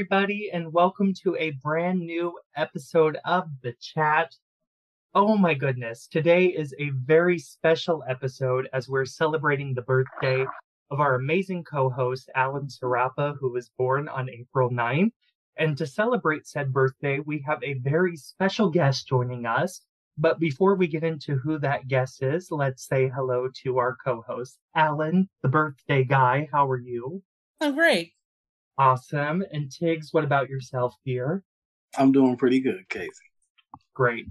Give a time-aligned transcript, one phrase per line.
[0.00, 4.34] everybody, and welcome to a brand new episode of The Chat.
[5.14, 10.46] Oh my goodness, today is a very special episode as we're celebrating the birthday
[10.90, 15.12] of our amazing co host, Alan Serapa, who was born on April 9th.
[15.58, 19.82] And to celebrate said birthday, we have a very special guest joining us.
[20.16, 24.24] But before we get into who that guest is, let's say hello to our co
[24.26, 26.48] host, Alan, the birthday guy.
[26.50, 27.22] How are you?
[27.60, 28.14] I'm great.
[28.80, 29.44] Awesome.
[29.52, 31.44] And Tiggz, what about yourself, dear?
[31.98, 33.10] I'm doing pretty good, Casey.
[33.92, 34.24] Great.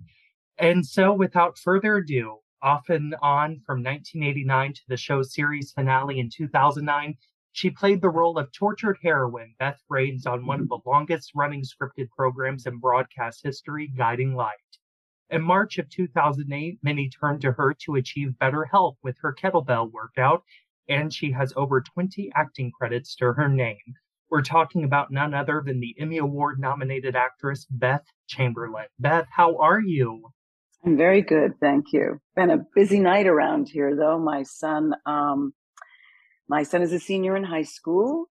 [0.58, 6.18] And so, without further ado, off and on from 1989 to the show's series finale
[6.18, 7.16] in 2009,
[7.52, 11.62] she played the role of tortured heroine Beth Raines on one of the longest running
[11.62, 14.56] scripted programs in broadcast history, Guiding Light.
[15.30, 19.92] In March of 2008, many turned to her to achieve better health with her kettlebell
[19.92, 20.42] workout,
[20.88, 23.94] and she has over 20 acting credits to her name.
[24.30, 28.86] We're talking about none other than the Emmy Award nominated actress Beth Chamberlin.
[29.00, 30.32] Beth, how are you?
[30.86, 32.20] I'm very good, thank you.
[32.36, 34.20] Been a busy night around here though.
[34.20, 35.54] My son um
[36.48, 38.28] my son is a senior in high school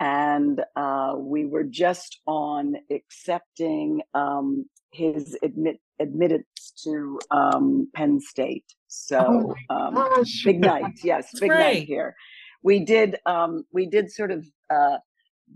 [0.00, 8.64] and uh, we were just on accepting um, his admit admittance to um, Penn State.
[8.88, 11.60] So Oh um, big night, yes, That's big great.
[11.60, 12.16] night here.
[12.62, 14.96] We did um, we did sort of uh,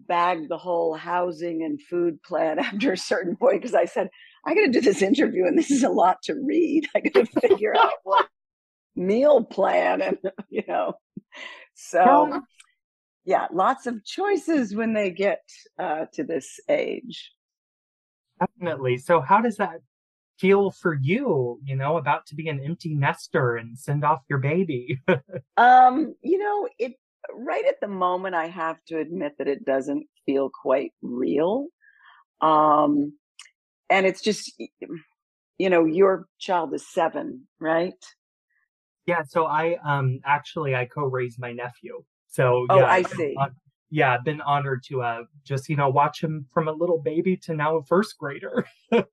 [0.06, 4.08] bag the whole housing and food plan after a certain point because I said
[4.46, 6.86] I got to do this interview and this is a lot to read.
[6.94, 8.28] I got to figure out what
[8.96, 10.18] meal plan and
[10.50, 10.94] you know
[11.74, 12.40] so
[13.24, 15.40] yeah lots of choices when they get
[15.80, 17.34] uh, to this age
[18.40, 18.98] Definitely.
[18.98, 19.80] So, how does that
[20.38, 21.60] feel for you?
[21.64, 25.00] You know, about to be an empty nester and send off your baby.
[25.56, 26.94] um you know it
[27.34, 31.66] right at the moment i have to admit that it doesn't feel quite real
[32.40, 33.12] um
[33.90, 34.52] and it's just
[35.58, 37.94] you know your child is seven right
[39.06, 39.22] yeah.
[39.22, 42.02] So, I um actually I co-raised my nephew.
[42.28, 43.36] So, Oh, yeah, I see.
[43.90, 47.36] yeah, I've been honored to uh just you know watch him from a little baby
[47.38, 48.66] to now a first grader.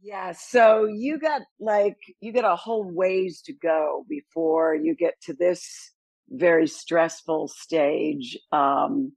[0.00, 5.20] Yeah, so you got like you got a whole ways to go before you get
[5.22, 5.92] to this
[6.30, 9.12] very stressful stage um,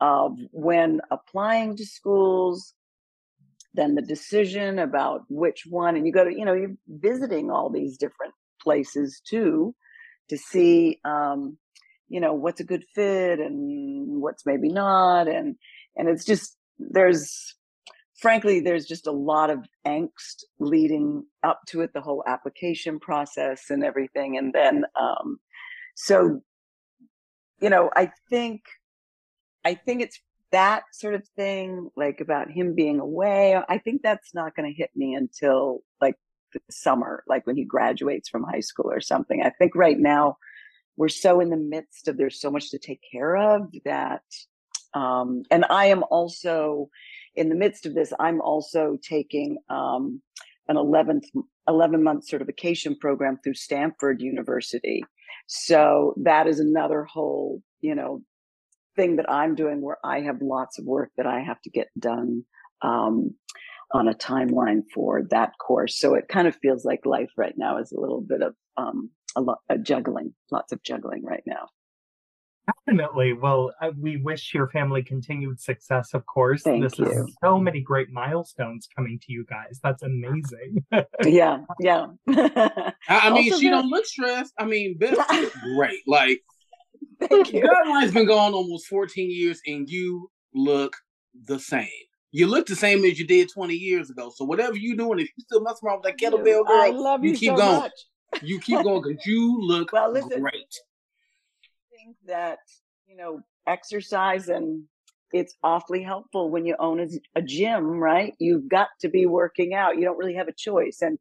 [0.00, 2.74] of when applying to schools,
[3.74, 7.70] then the decision about which one, and you go to you know you're visiting all
[7.70, 9.74] these different places too
[10.28, 11.58] to see um,
[12.08, 15.56] you know what's a good fit and what's maybe not, and
[15.96, 17.54] and it's just there's
[18.18, 23.70] frankly, there's just a lot of angst leading up to it, the whole application process
[23.70, 24.36] and everything.
[24.36, 25.38] And then, um,
[26.00, 26.40] so,
[27.60, 28.62] you know, I think,
[29.64, 30.20] I think it's
[30.52, 33.60] that sort of thing, like about him being away.
[33.68, 36.14] I think that's not going to hit me until like
[36.54, 39.42] the summer, like when he graduates from high school or something.
[39.42, 40.36] I think right now
[40.96, 44.22] we're so in the midst of there's so much to take care of that,
[44.94, 46.90] um, and I am also,
[47.34, 50.22] in the midst of this, I'm also taking um,
[50.68, 51.24] an 11th,
[51.68, 55.04] 11 month certification program through Stanford University.
[55.48, 58.20] So that is another whole, you know,
[58.96, 61.88] thing that I'm doing where I have lots of work that I have to get
[61.98, 62.44] done
[62.82, 63.34] um,
[63.92, 65.98] on a timeline for that course.
[65.98, 69.10] So it kind of feels like life right now is a little bit of um,
[69.36, 71.68] a lot of juggling, lots of juggling right now.
[72.86, 73.32] Definitely.
[73.34, 76.62] Well, uh, we wish your family continued success, of course.
[76.62, 77.06] Thank this you.
[77.06, 79.80] is so many great milestones coming to you guys.
[79.82, 80.84] That's amazing.
[81.24, 82.06] yeah, yeah.
[82.28, 84.52] I, I mean, Also she very- don't look stressed.
[84.58, 86.00] I mean, Beth looks great.
[86.06, 86.40] Like,
[87.20, 87.62] Thank you.
[87.62, 90.96] Guiding Light's been gone almost 14 years, and you look
[91.46, 91.88] the same.
[92.30, 94.30] You look the same as you did 20 years ago.
[94.34, 97.24] So whatever you're doing, if you still messing around with that kettlebell girl, I love
[97.24, 97.80] you, keep so going.
[97.80, 97.92] much.
[98.42, 100.40] You keep going because you look Well, listen.
[100.42, 100.52] great.
[102.08, 102.58] Think that
[103.06, 104.84] you know exercise and
[105.32, 107.06] it's awfully helpful when you own a,
[107.36, 108.32] a gym right?
[108.38, 109.96] You've got to be working out.
[109.96, 110.98] You don't really have a choice.
[111.02, 111.18] And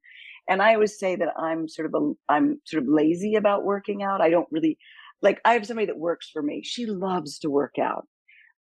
[0.50, 4.01] and i always say that i'm sort of a i'm sort of lazy about working
[4.01, 4.22] out.
[4.22, 4.78] I don't really
[5.22, 6.62] like i have somebody that works for me.
[6.63, 8.07] She loves to work out.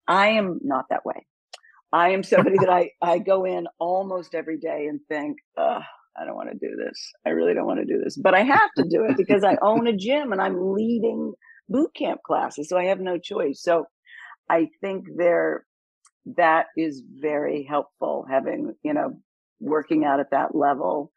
[0.09, 1.27] I am not that way.
[1.93, 6.35] I am somebody that i i go in almost every day and think i don't
[6.35, 6.99] want to do this.
[7.25, 8.17] I really don't want to do this.
[8.17, 11.33] But i have to do it because i own a gym and i'm leading
[11.69, 13.85] boot camp classes so i have no choice so
[14.49, 15.65] i think there
[16.37, 19.19] that is very helpful having you know
[19.61, 21.13] working out at that level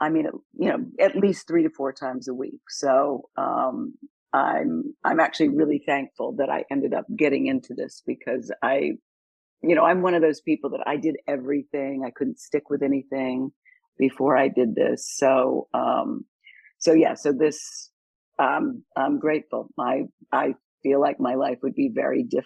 [0.00, 0.26] i mean
[0.58, 3.94] you know at least three to four times a week so um
[4.32, 8.92] i'm i'm actually really thankful that i ended up getting into this because i
[9.66, 12.04] you know, I'm one of those people that I did everything.
[12.06, 13.50] I couldn't stick with anything
[13.98, 15.10] before I did this.
[15.16, 16.24] So, um,
[16.78, 17.90] so yeah, so this,
[18.38, 19.68] um, I'm grateful.
[19.78, 22.44] I, I feel like my life would be very diff-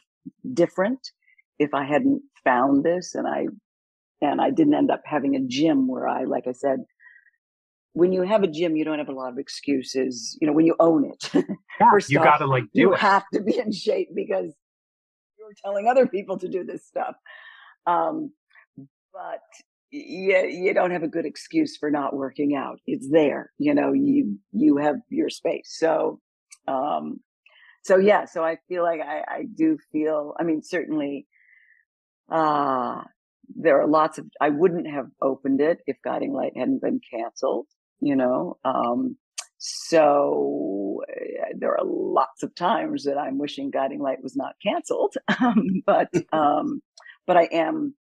[0.54, 1.00] different
[1.58, 3.46] if I hadn't found this and I,
[4.20, 6.80] and I didn't end up having a gym where I, like I said,
[7.92, 10.38] when you have a gym, you don't have a lot of excuses.
[10.40, 11.30] You know, when you own it,
[11.80, 13.00] yeah, you got to like do you it.
[13.00, 14.54] have to be in shape because
[15.38, 17.16] you're telling other people to do this stuff.
[17.86, 18.32] Um,
[19.12, 19.40] but
[19.90, 22.80] you, you don't have a good excuse for not working out.
[22.86, 25.76] It's there, you know, you, you have your space.
[25.78, 26.20] So,
[26.66, 27.20] um,
[27.82, 31.26] so yeah, so I feel like I, I do feel, I mean, certainly,
[32.30, 33.02] uh,
[33.56, 37.66] there are lots of, I wouldn't have opened it if Guiding Light hadn't been canceled,
[38.00, 39.16] you know, um,
[39.58, 45.14] so uh, there are lots of times that I'm wishing Guiding Light was not canceled,
[45.40, 46.80] um, but um,
[47.26, 47.94] but I am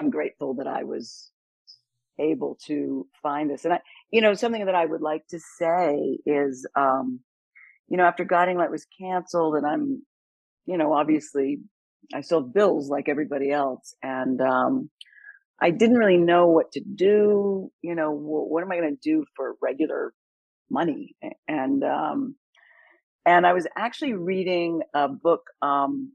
[0.00, 1.30] I'm grateful that I was
[2.20, 3.64] able to find this.
[3.64, 3.80] And I,
[4.10, 7.20] you know, something that I would like to say is, um,
[7.88, 10.02] you know, after Guiding Light was canceled, and I'm,
[10.66, 11.58] you know, obviously
[12.14, 14.90] I still have bills like everybody else, and um,
[15.60, 17.70] I didn't really know what to do.
[17.82, 20.12] You know, what, what am I going to do for regular
[20.70, 21.16] money?
[21.46, 22.36] And um,
[23.26, 26.12] and I was actually reading a book um,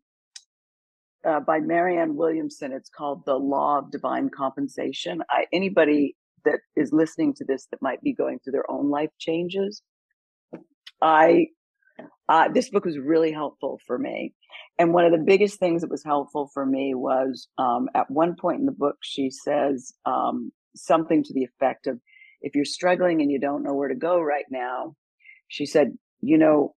[1.28, 2.72] uh, by Marianne Williamson.
[2.72, 5.22] It's called The Law of Divine Compensation.
[5.30, 6.16] I, anybody
[6.46, 9.82] that is listening to this that might be going through their own life changes,
[11.02, 11.48] I
[12.30, 14.34] uh, this book was really helpful for me.
[14.80, 18.36] And one of the biggest things that was helpful for me was um, at one
[18.36, 22.00] point in the book, she says um, something to the effect of,
[22.42, 24.96] if you're struggling and you don't know where to go right now,
[25.48, 26.74] she said, you know,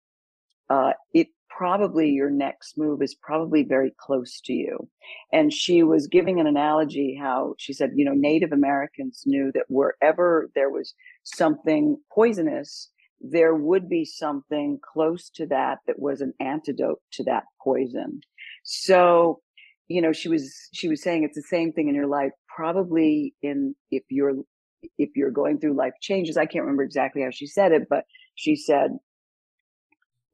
[0.69, 4.87] uh, it probably your next move is probably very close to you.
[5.31, 9.65] And she was giving an analogy how she said, you know, Native Americans knew that
[9.67, 12.89] wherever there was something poisonous,
[13.19, 18.21] there would be something close to that that was an antidote to that poison.
[18.63, 19.41] So,
[19.87, 22.31] you know, she was she was saying it's the same thing in your life.
[22.55, 24.35] Probably in if you're
[24.97, 28.05] if you're going through life changes, I can't remember exactly how she said it, but
[28.35, 28.91] she said,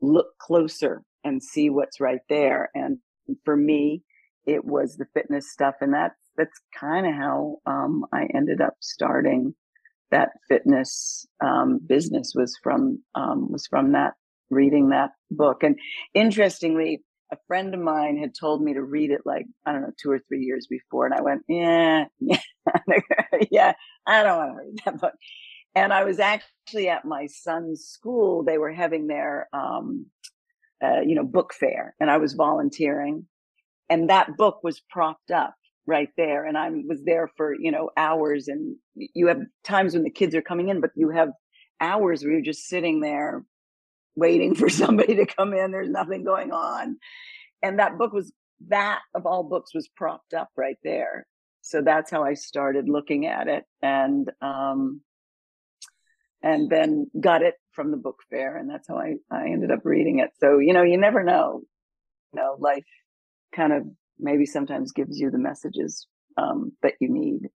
[0.04, 2.70] look closer and see what's right there.
[2.76, 3.00] And
[3.46, 4.04] for me,
[4.46, 5.76] it was the fitness stuff.
[5.82, 9.56] And that's, that's kind of how, um, I ended up starting
[10.12, 14.14] that fitness, um, business was from, um, was from that
[14.50, 15.64] reading that book.
[15.64, 15.78] And
[16.14, 17.02] interestingly,
[17.32, 20.12] a friend of mine had told me to read it like, I don't know, two
[20.12, 21.06] or three years before.
[21.06, 22.40] And I went, yeah, yeah,
[23.52, 23.74] yeah
[24.06, 25.14] I don't want to read that book.
[25.76, 28.44] And I was actually at my son's school.
[28.44, 30.08] They were having their, um,
[30.84, 33.26] uh, you know, book fair and I was volunteering
[33.90, 35.56] and that book was propped up
[35.86, 36.46] right there.
[36.46, 40.36] And I was there for, you know, hours and you have times when the kids
[40.36, 41.30] are coming in, but you have
[41.80, 43.44] hours where you're just sitting there
[44.16, 45.72] waiting for somebody to come in.
[45.72, 46.98] There's nothing going on.
[47.62, 48.32] And that book was
[48.70, 51.28] that of all books was propped up right there.
[51.62, 53.64] So that's how I started looking at it.
[53.82, 55.02] And, um,
[56.44, 59.80] and then got it from the book fair and that's how I, I ended up
[59.84, 60.32] reading it.
[60.40, 61.62] So you know you never know.
[62.34, 62.86] You know life
[63.56, 63.84] kind of
[64.20, 66.08] maybe sometimes gives you the messages
[66.38, 67.50] um, that you need.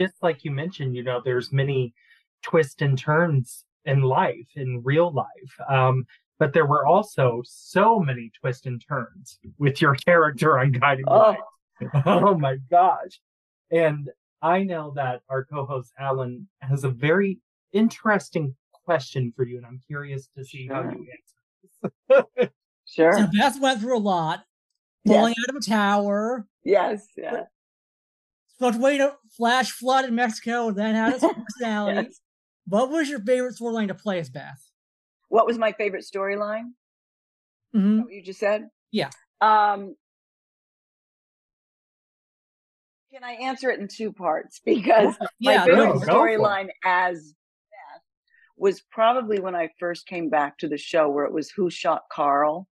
[0.00, 1.94] Just like you mentioned you know there's many
[2.42, 6.06] twists and turns in life in real life um,
[6.38, 11.18] but there were also so many twists and turns with your character on guiding oh.
[11.18, 11.38] light.
[12.06, 13.20] Oh my gosh.
[13.70, 14.10] And
[14.42, 17.38] i know that our co-host alan has a very
[17.72, 20.74] interesting question for you, and I'm curious to see sure.
[20.74, 21.06] how you
[22.10, 22.50] answer.
[22.86, 23.12] sure.
[23.12, 24.44] So Beth went through a lot,
[25.06, 25.44] falling yes.
[25.48, 26.46] out of a tower.
[26.64, 27.06] Yes.
[27.16, 27.44] Yeah.
[28.56, 31.24] Supposed to wait a flash flood in Mexico, and then had its
[31.60, 32.08] personality.
[32.08, 32.20] yes.
[32.66, 34.62] What was your favorite storyline to play as Beth?
[35.28, 36.72] What was my favorite storyline?
[37.74, 38.02] Mm-hmm.
[38.02, 38.68] What you just said?
[38.92, 39.10] Yeah.
[39.40, 39.96] Um,
[43.12, 44.60] can I answer it in two parts?
[44.64, 47.34] Because yeah, my favorite no, storyline as
[48.62, 52.02] was probably when I first came back to the show, where it was Who Shot
[52.12, 52.68] Carl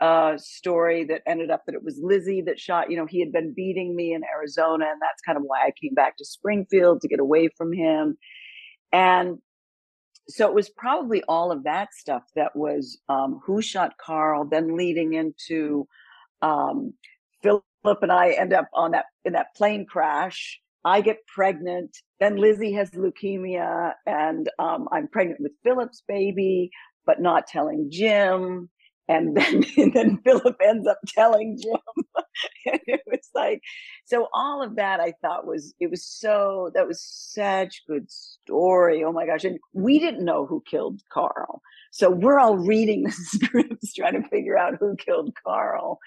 [0.00, 2.90] uh, story that ended up that it was Lizzie that shot.
[2.90, 5.72] You know, he had been beating me in Arizona, and that's kind of why I
[5.78, 8.16] came back to Springfield to get away from him.
[8.90, 9.36] And
[10.30, 14.78] so it was probably all of that stuff that was um, Who Shot Carl, then
[14.78, 15.86] leading into
[16.40, 16.94] um,
[17.42, 17.64] Philip
[18.00, 21.96] and I end up on that in that plane crash I get pregnant.
[22.20, 26.70] Then Lizzie has leukemia, and um, I'm pregnant with Philip's baby,
[27.06, 28.68] but not telling Jim.
[29.08, 31.76] and then and then Philip ends up telling Jim.
[32.66, 33.60] and it was like
[34.04, 39.04] so all of that I thought was it was so that was such good story.
[39.04, 39.44] Oh my gosh.
[39.44, 41.62] And we didn't know who killed Carl.
[41.90, 45.98] So we're all reading the scripts trying to figure out who killed Carl.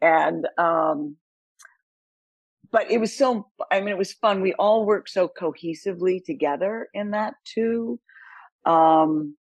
[0.00, 1.16] And um
[2.72, 4.42] but it was so I mean it was fun.
[4.42, 7.98] We all worked so cohesively together in that too.
[8.64, 9.36] Um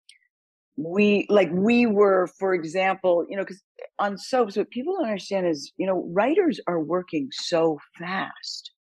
[0.78, 3.62] we like we were for example you know because
[3.98, 8.72] on soaps what people don't understand is you know writers are working so fast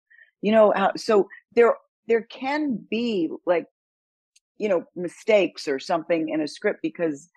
[0.42, 1.74] you know how so there
[2.08, 3.66] there can be like
[4.60, 7.30] you know mistakes or something in a script because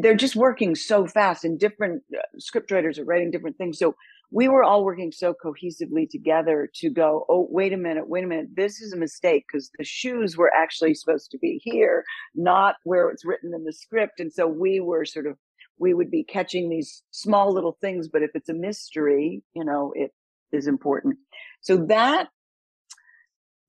[0.00, 3.94] they're just working so fast and different uh, script writers are writing different things so
[4.32, 8.26] we were all working so cohesively together to go, oh, wait a minute, wait a
[8.26, 12.02] minute, this is a mistake because the shoes were actually supposed to be here,
[12.34, 14.20] not where it's written in the script.
[14.20, 15.36] And so we were sort of,
[15.78, 19.92] we would be catching these small little things, but if it's a mystery, you know,
[19.94, 20.12] it
[20.50, 21.18] is important.
[21.60, 22.28] So that,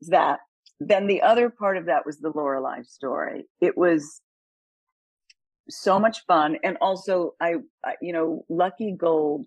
[0.08, 0.39] that.
[0.79, 3.46] Then the other part of that was the Lorelai story.
[3.62, 4.22] It was
[5.70, 6.58] so much fun.
[6.63, 9.46] And also I, I you know, Lucky Gold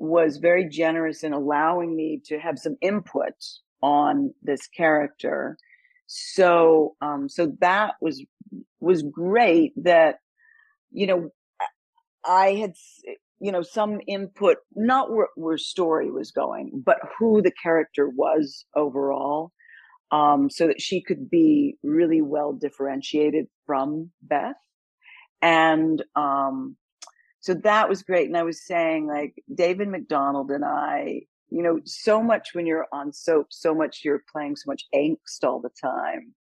[0.00, 3.34] was very generous in allowing me to have some input
[3.82, 5.58] on this character.
[6.06, 8.24] So, um, so that was
[8.80, 9.72] was great.
[9.76, 10.16] That
[10.90, 11.30] you know,
[12.24, 12.72] I had
[13.40, 18.64] you know some input, not where, where story was going, but who the character was
[18.74, 19.52] overall,
[20.10, 24.56] um, so that she could be really well differentiated from Beth,
[25.42, 26.76] and um,
[27.40, 28.28] so that was great.
[28.28, 32.86] And I was saying, like, David Macdonald and I, you know, so much when you're
[32.92, 36.34] on soap, so much you're playing so much angst all the time.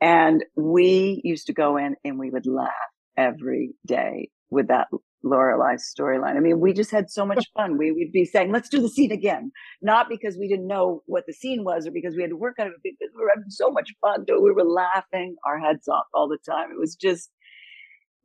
[0.00, 2.72] And we used to go in and we would laugh
[3.16, 4.86] every day with that
[5.24, 6.36] Lorelai storyline.
[6.36, 7.76] I mean, we just had so much fun.
[7.76, 9.50] We would be saying, let's do the scene again.
[9.82, 12.54] Not because we didn't know what the scene was or because we had to work
[12.60, 14.24] on it, because we were having so much fun.
[14.28, 16.70] We were laughing our heads off all the time.
[16.70, 17.30] It was just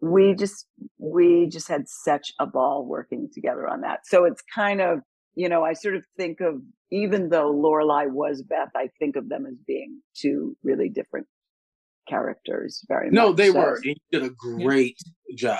[0.04, 0.68] we just
[0.98, 4.00] we just had such a ball working together on that.
[4.06, 5.00] So it's kind of
[5.36, 6.56] you know I sort of think of
[6.92, 11.28] even though Lorelai was Beth, I think of them as being two really different
[12.08, 12.84] characters.
[12.88, 13.16] Very much.
[13.16, 13.60] no, much they so.
[13.60, 13.76] were.
[13.76, 14.98] And you did a great
[15.38, 15.60] job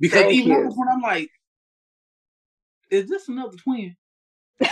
[0.00, 0.72] because Thank even you.
[0.74, 1.30] when I'm like,
[2.90, 3.96] is this another twin?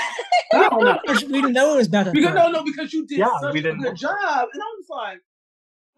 [0.53, 1.01] I don't know.
[1.07, 2.09] We didn't know it was Beth.
[2.09, 2.53] at Because no, first.
[2.53, 3.95] no, because you did Yeah, such a good know.
[3.95, 5.21] job, and I was like,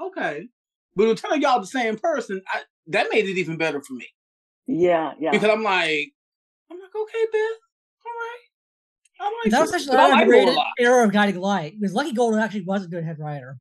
[0.01, 0.49] okay.
[0.95, 4.07] But when telling y'all the same person, I, that made it even better for me
[4.67, 5.31] Yeah, yeah.
[5.33, 6.13] because I'm like,
[6.71, 7.41] I'm like, okay, Beth,
[8.07, 8.41] all right,
[9.21, 9.85] I like That was this.
[9.85, 10.65] such an But I like underrated Lorelai.
[10.79, 13.59] era of Guiding Light because Lucky Golden actually was a good head writer.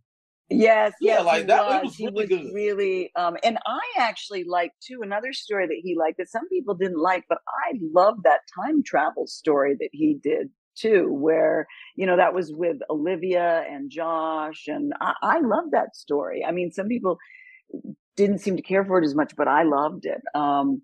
[0.50, 1.84] Yes, Yeah, yes, like he that- was.
[1.86, 2.54] was he really was good.
[2.54, 6.76] really, um, and I actually liked too another story that he liked that some people
[6.76, 11.66] didn't like, but I love that time travel story that he did too, where
[11.96, 16.46] you know that was with Olivia and Josh, and I, I love that story.
[16.46, 17.18] I mean, some people
[18.16, 20.22] didn't seem to care for it as much, but I loved it.
[20.34, 20.82] Um,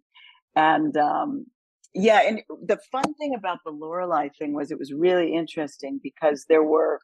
[0.55, 1.45] and um,
[1.93, 6.45] yeah, and the fun thing about the Lorelai thing was it was really interesting because
[6.47, 6.99] there were,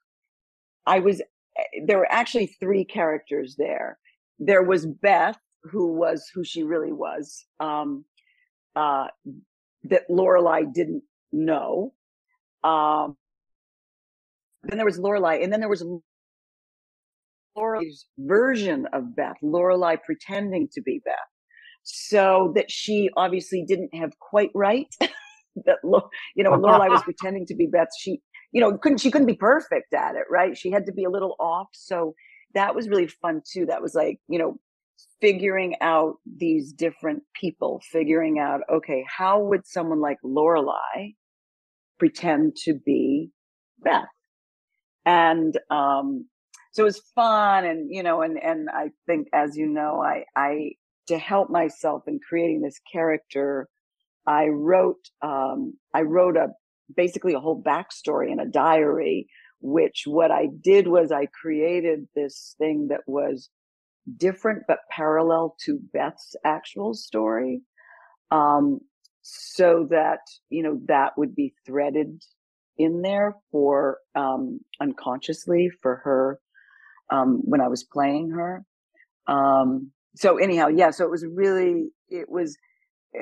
[0.86, 1.22] I was
[1.86, 3.98] there were actually three characters there.
[4.40, 8.06] There was Beth, who was who she really was, um,
[8.76, 9.08] uh,
[9.86, 11.94] that Lorelai didn't know.
[12.64, 13.18] Um,
[14.64, 15.86] then there was Lorelai, and then there was
[17.58, 21.16] Lorelai's version of Beth, Lorelai pretending to be Beth,
[21.84, 24.88] so that she obviously didn't have quite right.
[25.66, 25.78] that
[26.36, 28.22] you know, Lorelai was pretending to be Beth, she
[28.52, 30.58] you know couldn't she couldn't be perfect at it, right?
[30.58, 31.68] She had to be a little off.
[31.74, 32.14] So
[32.54, 33.66] that was really fun too.
[33.66, 34.58] That was like you know
[35.22, 41.16] figuring out these different people, figuring out okay, how would someone like Lorelai
[42.00, 43.32] pretend to be
[43.80, 44.06] Beth?
[45.06, 46.26] And um,
[46.78, 50.26] so it was fun, and you know, and and I think, as you know, I
[50.36, 50.74] I
[51.08, 53.68] to help myself in creating this character,
[54.28, 56.50] I wrote um, I wrote a
[56.96, 59.28] basically a whole backstory in a diary.
[59.60, 63.50] Which what I did was I created this thing that was
[64.16, 67.62] different but parallel to Beth's actual story,
[68.30, 68.82] um,
[69.24, 70.20] so that
[70.52, 72.22] you know that would be threaded
[72.78, 76.40] in there for um, unconsciously for her
[77.12, 78.66] um, when I was playing her.
[79.28, 80.92] Um, so anyhow, yeah.
[80.92, 82.58] So it was really it was
[83.16, 83.22] eh,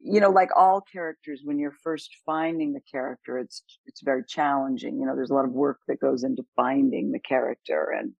[0.00, 4.98] you know like all characters when you're first finding the character it's it's very challenging
[5.00, 8.12] you know there's a lot of work that goes into finding the character and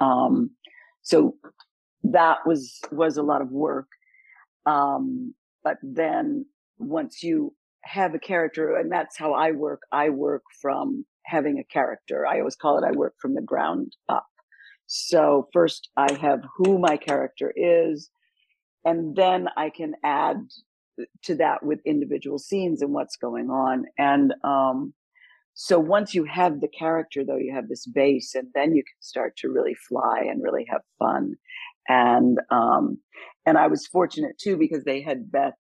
[0.00, 0.50] um
[1.02, 1.36] so
[2.04, 3.88] that was was a lot of work
[4.66, 6.46] Um, but then
[6.78, 11.64] once you have a character, and that's how I work, I work from having a
[11.64, 12.26] character.
[12.26, 14.26] I always call it I work from the ground up.
[14.86, 18.10] So first I have who my character is,
[18.84, 20.36] and then I can add
[21.22, 23.84] to that with individual scenes and what's going on.
[23.98, 24.94] And um,
[25.54, 29.00] so once you have the character, though, you have this base, and then you can
[29.00, 31.34] start to really fly and really have fun.
[31.88, 32.98] And um,
[33.46, 35.54] and I was fortunate too because they had Beth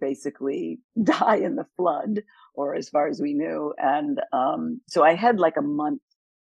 [0.00, 2.22] basically die in the flood,
[2.54, 6.02] or as far as we knew, and um, so I had like a month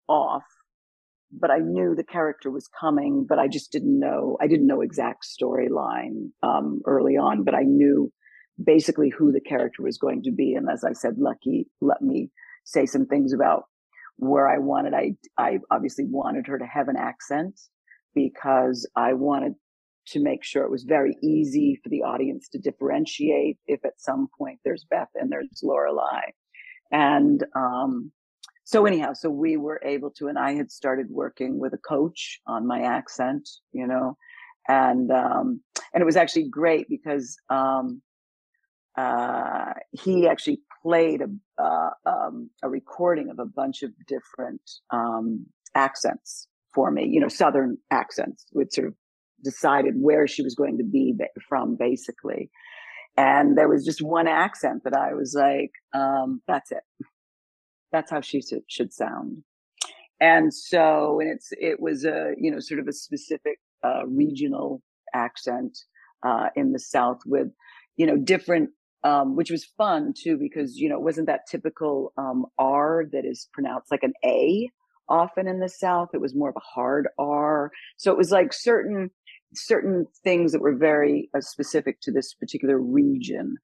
[0.08, 0.44] off
[1.40, 4.80] but I knew the character was coming, but I just didn't know, I didn't know
[4.80, 8.12] exact storyline, um, early on, but I knew
[8.62, 10.54] basically who the character was going to be.
[10.54, 12.30] And as I said, Lucky let me
[12.64, 13.64] say some things about
[14.16, 17.60] where I wanted, I, I obviously wanted her to have an accent
[18.14, 19.54] because I wanted
[20.08, 24.28] to make sure it was very easy for the audience to differentiate if at some
[24.37, 26.32] point there's Beth and there's Lorelai.
[26.90, 28.12] And, um,
[28.64, 32.40] so anyhow, so we were able to, and I had started working with a coach
[32.46, 34.16] on my accent, you know,
[34.68, 35.61] and um,
[35.92, 38.00] and it was actually great because um,
[38.96, 45.46] uh, he actually played a uh, um, a recording of a bunch of different um,
[45.75, 48.94] accents for me, you know, Southern accents, with sort of
[49.44, 51.14] decided where she was going to be
[51.48, 52.50] from, basically.
[53.16, 56.82] And there was just one accent that I was like, um, that's it
[57.94, 59.44] that's how she should sound.
[60.20, 64.82] And so, and it's, it was a, you know, sort of a specific uh, regional
[65.14, 65.78] accent
[66.26, 67.48] uh, in the South with,
[67.96, 68.70] you know, different,
[69.04, 73.24] um, which was fun too, because, you know, it wasn't that typical um, R that
[73.24, 74.68] is pronounced like an A
[75.08, 76.08] often in the South.
[76.14, 77.70] It was more of a hard R.
[77.96, 79.10] So it was like certain,
[79.54, 83.56] certain things that were very uh, specific to this particular region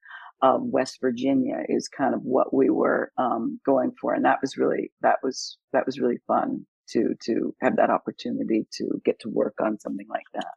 [0.43, 4.57] of West Virginia is kind of what we were um, going for, and that was
[4.57, 9.29] really that was that was really fun to to have that opportunity to get to
[9.29, 10.55] work on something like that.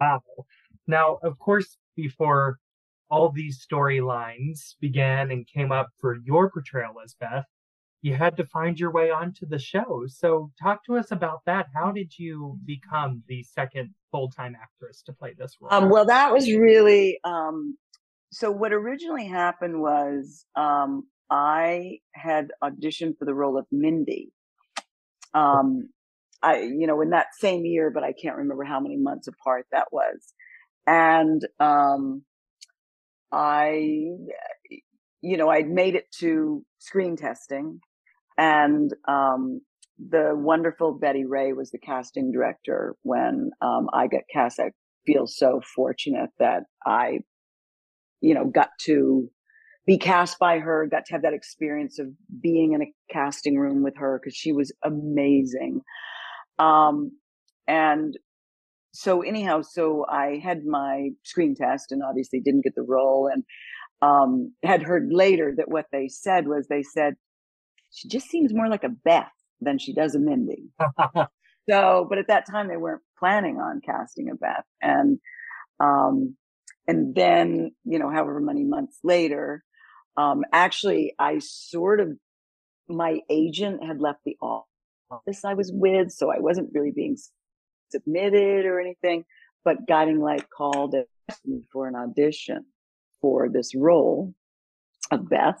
[0.00, 0.22] Wow!
[0.86, 2.58] Now, of course, before
[3.10, 7.44] all these storylines began and came up for your portrayal as Beth,
[8.02, 10.04] you had to find your way onto the show.
[10.06, 11.66] So, talk to us about that.
[11.74, 15.72] How did you become the second full time actress to play this role?
[15.72, 17.76] Um, well, that was really um,
[18.30, 18.50] so.
[18.50, 24.30] What originally happened was um, I had auditioned for the role of Mindy.
[25.34, 25.88] Um,
[26.40, 29.66] I, you know, in that same year, but I can't remember how many months apart
[29.72, 30.34] that was.
[30.86, 32.22] And um,
[33.32, 34.06] I,
[35.20, 37.80] you know, I'd made it to screen testing
[38.38, 39.60] and um,
[39.98, 44.60] the wonderful Betty Rea was the casting director when um, I got cast.
[44.60, 44.70] I
[45.04, 47.18] feel so fortunate that I,
[48.20, 49.28] you know, got to
[49.86, 52.08] be cast by her, got to have that experience of
[52.40, 55.80] being in a casting room with her because she was amazing.
[56.58, 57.10] Um,
[57.66, 58.16] and
[58.92, 63.44] so anyhow, so I had my screen test and obviously didn't get the role and
[64.00, 67.14] um, had heard later that what they said was they said,
[67.92, 70.70] she just seems more like a Beth than she does a Mindy.
[71.70, 74.64] so, but at that time they weren't planning on casting a Beth.
[74.80, 75.18] And,
[75.80, 76.36] um,
[76.86, 79.64] and then, you know, however many months later,
[80.16, 82.16] um, actually I sort of,
[82.88, 87.16] my agent had left the office I was with, so I wasn't really being
[87.90, 89.24] submitted or anything,
[89.64, 90.94] but Guiding Light called
[91.44, 92.64] me for an audition
[93.20, 94.34] for this role
[95.10, 95.60] of Beth.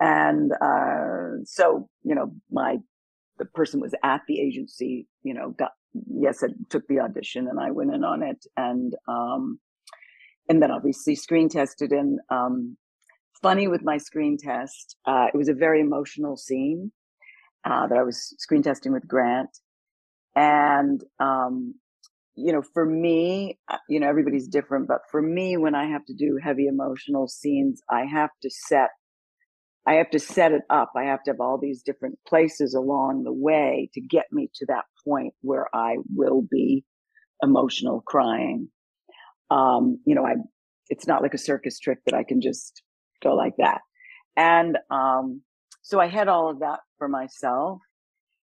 [0.00, 2.78] And uh, so, you know, my
[3.38, 5.72] the person was at the agency, you know, got
[6.08, 9.58] yes, it took the audition, and I went in on it, and um,
[10.48, 11.92] and then obviously screen tested.
[11.92, 12.76] And um,
[13.42, 16.92] funny with my screen test, uh, it was a very emotional scene
[17.64, 19.50] uh, that I was screen testing with Grant,
[20.34, 21.74] and um,
[22.34, 26.04] you know, for me, uh, you know, everybody's different, but for me, when I have
[26.06, 28.90] to do heavy emotional scenes, I have to set
[29.86, 30.92] I have to set it up.
[30.96, 34.66] I have to have all these different places along the way to get me to
[34.66, 36.84] that point where I will be
[37.42, 38.68] emotional crying.
[39.50, 40.34] Um, you know, I,
[40.88, 42.82] it's not like a circus trick that I can just
[43.22, 43.80] go like that.
[44.36, 45.42] And, um,
[45.82, 47.78] so I had all of that for myself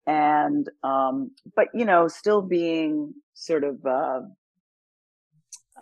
[0.07, 4.21] and, um, but you know, still being sort of, uh,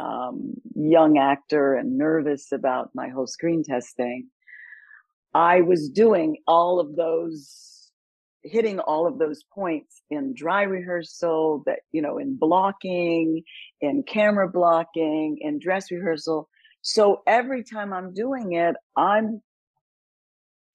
[0.01, 4.29] um, young actor and nervous about my whole screen testing.
[5.35, 7.91] I was doing all of those
[8.45, 13.43] hitting all of those points in dry rehearsal that you know in blocking
[13.81, 16.49] in camera blocking in dress rehearsal.
[16.83, 19.41] So every time i'm doing it i'm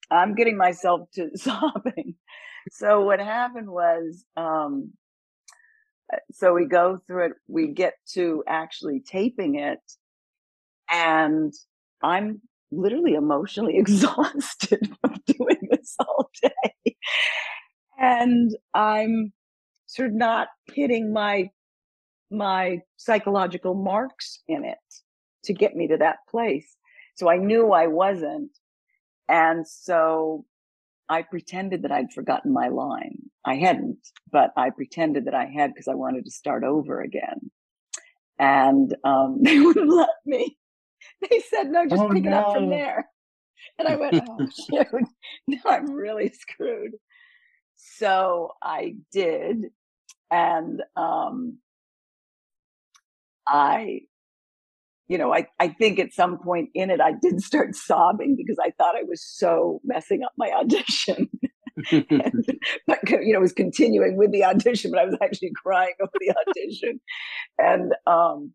[0.10, 2.16] i'm getting myself to sobbing.
[2.72, 4.94] So what happened was um
[6.32, 9.80] so we go through it we get to actually taping it
[10.90, 11.54] and
[12.02, 16.96] i'm literally emotionally exhausted from doing this all day.
[18.00, 19.34] And i'm
[19.88, 21.50] sort of not hitting my
[22.30, 24.78] my psychological marks in it
[25.46, 26.76] to get me to that place.
[27.16, 28.52] So i knew i wasn't.
[29.30, 30.46] And so
[31.10, 33.18] i pretended that i'd forgotten my line.
[33.46, 34.00] I hadn't
[34.32, 37.52] but i pretended that i had because i wanted to start over again.
[38.40, 40.58] And um, they wouldn't let me
[41.30, 43.10] they said no just Oh, pick it up from there.
[43.80, 44.88] And i went oh shoot.
[45.48, 46.94] Now i'm really screwed.
[47.76, 49.66] So i did
[50.32, 51.58] and um
[53.48, 54.02] i
[55.08, 58.58] you know i i think at some point in it i did start sobbing because
[58.64, 61.30] i thought i was so messing up my audition.
[61.92, 62.46] And,
[62.88, 66.34] but you know was continuing with the audition but i was actually crying over the
[66.50, 67.00] audition.
[67.60, 68.54] And um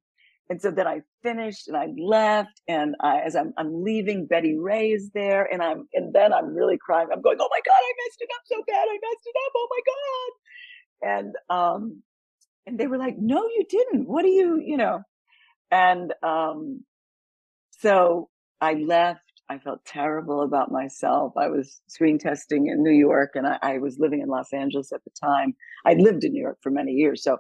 [0.51, 4.57] and so then I finished and I left and I, as I'm, I'm leaving, Betty
[4.59, 7.09] Rea is there and I'm, and then I'm really crying.
[7.13, 8.87] I'm going, oh my God, I messed it up so bad.
[8.91, 9.53] I messed it up.
[9.57, 11.19] Oh my God.
[11.19, 12.03] And, um,
[12.67, 14.09] and they were like, no, you didn't.
[14.09, 15.01] What do you, you know?
[15.71, 16.85] And, um,
[17.79, 18.29] so
[18.61, 19.21] I left.
[19.49, 21.33] I felt terrible about myself.
[21.37, 24.93] I was screen testing in New York and I, I was living in Los Angeles
[24.93, 25.55] at the time.
[25.85, 27.23] I'd lived in New York for many years.
[27.23, 27.39] So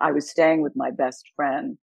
[0.00, 1.78] I was staying with my best friend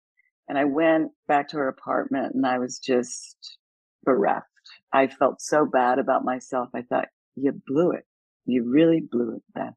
[0.51, 3.57] and I went back to her apartment and I was just
[4.03, 4.47] bereft.
[4.91, 6.67] I felt so bad about myself.
[6.75, 8.03] I thought, you blew it.
[8.45, 9.75] You really blew it, Beth.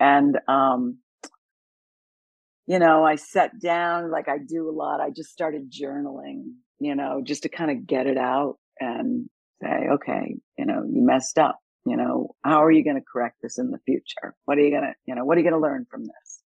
[0.00, 0.96] And, um,
[2.66, 5.02] you know, I sat down like I do a lot.
[5.02, 9.28] I just started journaling, you know, just to kind of get it out and
[9.62, 11.58] say, okay, you know, you messed up.
[11.84, 14.34] You know, how are you going to correct this in the future?
[14.46, 16.42] What are you going to, you know, what are you going to learn from this?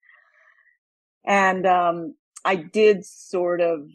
[1.26, 3.86] And, um, I did sort of,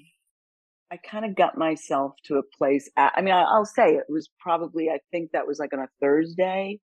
[0.92, 2.90] I kind of got myself to a place.
[2.96, 6.80] I mean, I'll say it was probably, I think that was like on a Thursday.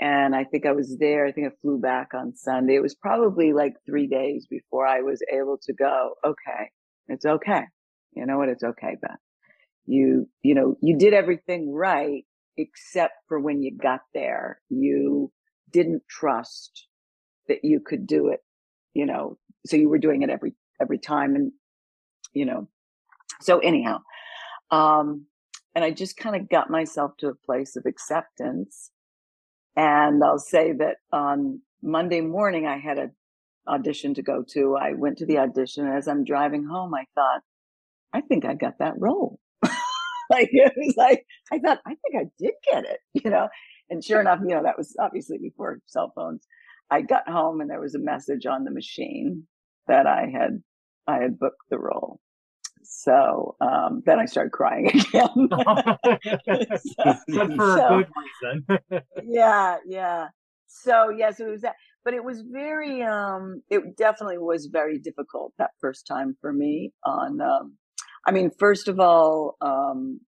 [0.00, 1.26] And I think I was there.
[1.26, 2.76] I think I flew back on Sunday.
[2.76, 6.70] It was probably like three days before I was able to go, okay,
[7.08, 7.64] it's okay.
[8.14, 8.48] You know what?
[8.48, 9.18] It's okay, Beth.
[9.84, 12.24] You, you know, you did everything right,
[12.56, 15.32] except for when you got there, you
[15.70, 16.86] didn't trust
[17.48, 18.40] that you could do it,
[18.94, 21.52] you know, so you were doing it every every time and
[22.34, 22.68] you know.
[23.40, 23.98] So anyhow
[24.70, 25.26] um
[25.74, 28.90] and i just kind of got myself to a place of acceptance.
[29.76, 33.10] And i'll say that on monday morning i had a
[33.68, 34.76] audition to go to.
[34.76, 37.42] I went to the audition as i'm driving home i thought
[38.12, 39.38] i think i got that role.
[40.30, 43.48] Like it was like i thought i think i did get it you know?
[43.90, 46.46] And sure enough you know that was obviously before cell phones.
[46.90, 49.46] I got home and there was a message on the machine
[49.88, 50.62] that i had
[51.10, 52.20] I had booked the role.
[52.82, 55.48] So um, then I started crying again.
[55.50, 56.00] but
[57.56, 59.02] for So- a good reason.
[59.24, 60.28] yeah, yeah.
[60.66, 61.74] So yes, it was that.
[62.04, 66.92] But it was very um it definitely was very difficult that first time for me
[67.04, 67.76] on um
[68.26, 70.20] I mean, first of all, um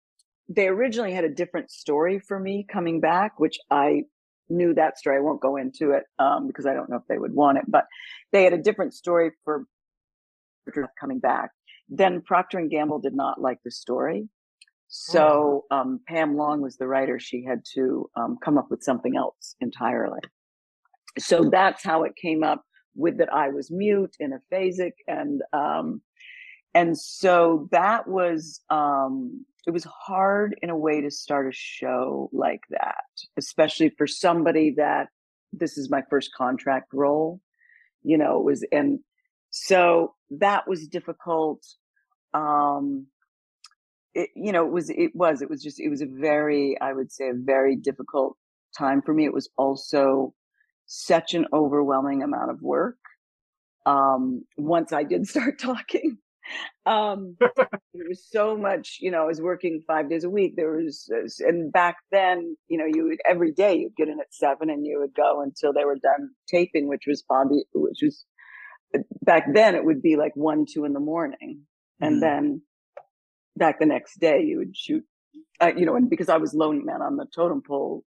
[0.49, 4.03] they originally had a different story for me coming back, which I
[4.49, 5.17] knew that story.
[5.19, 7.65] I won't go into it um because I don't know if they would want it,
[7.69, 7.85] but
[8.33, 9.65] they had a different story for
[10.99, 11.51] coming back.
[11.89, 14.29] Then Procter and Gamble did not like the story.
[14.89, 17.19] So um, Pam Long was the writer.
[17.21, 20.21] She had to um, come up with something else entirely.
[21.19, 22.65] So that's how it came up
[22.97, 26.03] with that I was mute and aphasic and um,
[26.75, 32.31] and so that was um, it was hard in a way to start a show
[32.33, 33.05] like that,
[33.37, 35.09] especially for somebody that
[35.53, 37.41] this is my first contract role.
[38.03, 39.01] You know, it was and
[39.51, 41.65] so that was difficult.
[42.35, 43.07] Um,
[44.15, 46.93] it, you know, it was, it was, it was just, it was a very, I
[46.93, 48.37] would say, a very difficult
[48.77, 49.25] time for me.
[49.25, 50.35] It was also
[50.87, 52.99] such an overwhelming amount of work.
[53.87, 56.19] Um, once I did start talking,
[56.87, 60.55] um, there was so much, you know, I was working five days a week.
[60.57, 61.09] There was,
[61.41, 64.85] and back then, you know, you would, every day you'd get in at seven and
[64.85, 68.25] you would go until they were done taping, which was Bobby, which was
[69.23, 71.67] back then it would be like one, two in the morning.
[72.01, 72.21] And Mhm.
[72.21, 72.63] then
[73.57, 75.05] back the next day you would shoot,
[75.61, 78.05] uh, you know, and because I was lone man on the totem pole,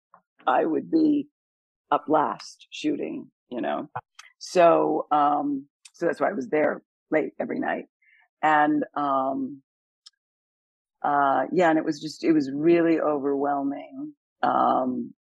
[0.48, 1.30] I would be
[1.91, 3.89] up last shooting, you know.
[4.39, 7.86] So um so that's why I was there late every night.
[8.41, 9.62] And um
[11.04, 14.13] uh yeah, and it was just it was really overwhelming.
[14.41, 15.13] Um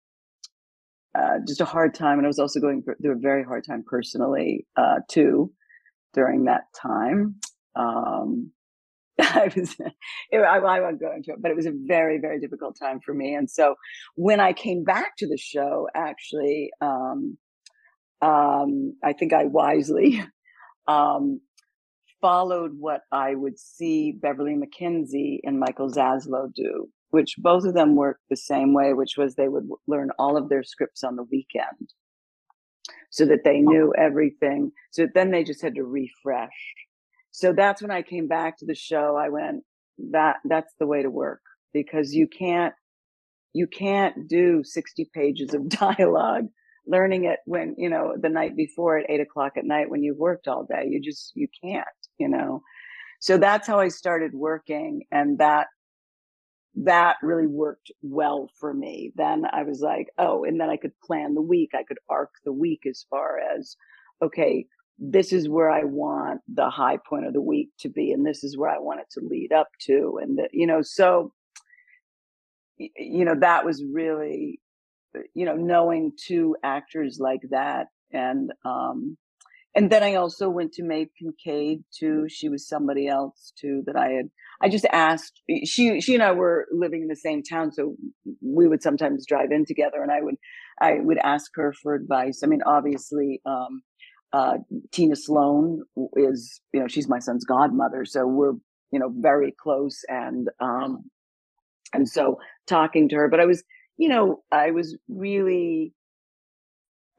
[1.20, 3.84] uh, just a hard time, and I was also going through a very hard time
[3.86, 5.52] personally uh, too
[6.14, 7.36] during that time.
[7.76, 8.52] Um,
[9.20, 9.76] I was,
[10.30, 13.00] it, I, I won't go into it, but it was a very, very difficult time
[13.04, 13.34] for me.
[13.34, 13.74] And so
[14.14, 17.36] when I came back to the show, actually, um,
[18.22, 20.24] um, I think I wisely
[20.88, 21.40] um,
[22.20, 27.96] followed what I would see Beverlee McKinsey and Michael Zaslow do, which both of them
[27.96, 31.24] worked the same way, which was they would learn all of their scripts on the
[31.24, 31.92] weekend
[33.10, 33.70] so that they oh.
[33.70, 34.72] knew everything.
[34.90, 36.50] So then they just had to refresh.
[37.32, 39.16] So that's when I came back to the show.
[39.16, 39.64] I went,
[40.10, 41.42] that, that's the way to work
[41.72, 42.74] because you can't,
[43.52, 46.46] you can't do 60 pages of dialogue
[46.86, 50.16] learning it when, you know, the night before at eight o'clock at night when you've
[50.16, 50.86] worked all day.
[50.88, 51.86] You just, you can't,
[52.18, 52.62] you know.
[53.20, 55.04] So that's how I started working.
[55.12, 55.68] And that
[56.74, 59.12] that really worked well for me.
[59.16, 61.70] Then I was like, oh, and then I could plan the week.
[61.74, 63.76] I could arc the week as far as,
[64.22, 64.66] okay,
[64.98, 68.44] this is where I want the high point of the week to be, and this
[68.44, 70.20] is where I want it to lead up to.
[70.22, 71.32] And, the, you know, so,
[72.78, 74.60] you know, that was really,
[75.34, 79.16] you know, knowing two actors like that and, um,
[79.74, 82.26] and then I also went to Maeve Kinkead too.
[82.28, 84.30] She was somebody else too that I had.
[84.60, 85.40] I just asked.
[85.64, 87.94] She she and I were living in the same town, so
[88.42, 90.34] we would sometimes drive in together, and I would
[90.80, 92.40] I would ask her for advice.
[92.42, 93.82] I mean, obviously, um,
[94.32, 94.54] uh,
[94.92, 95.82] Tina Sloan
[96.16, 98.54] is you know she's my son's godmother, so we're
[98.90, 101.04] you know very close, and um,
[101.94, 103.28] and so talking to her.
[103.28, 103.62] But I was
[103.98, 105.94] you know I was really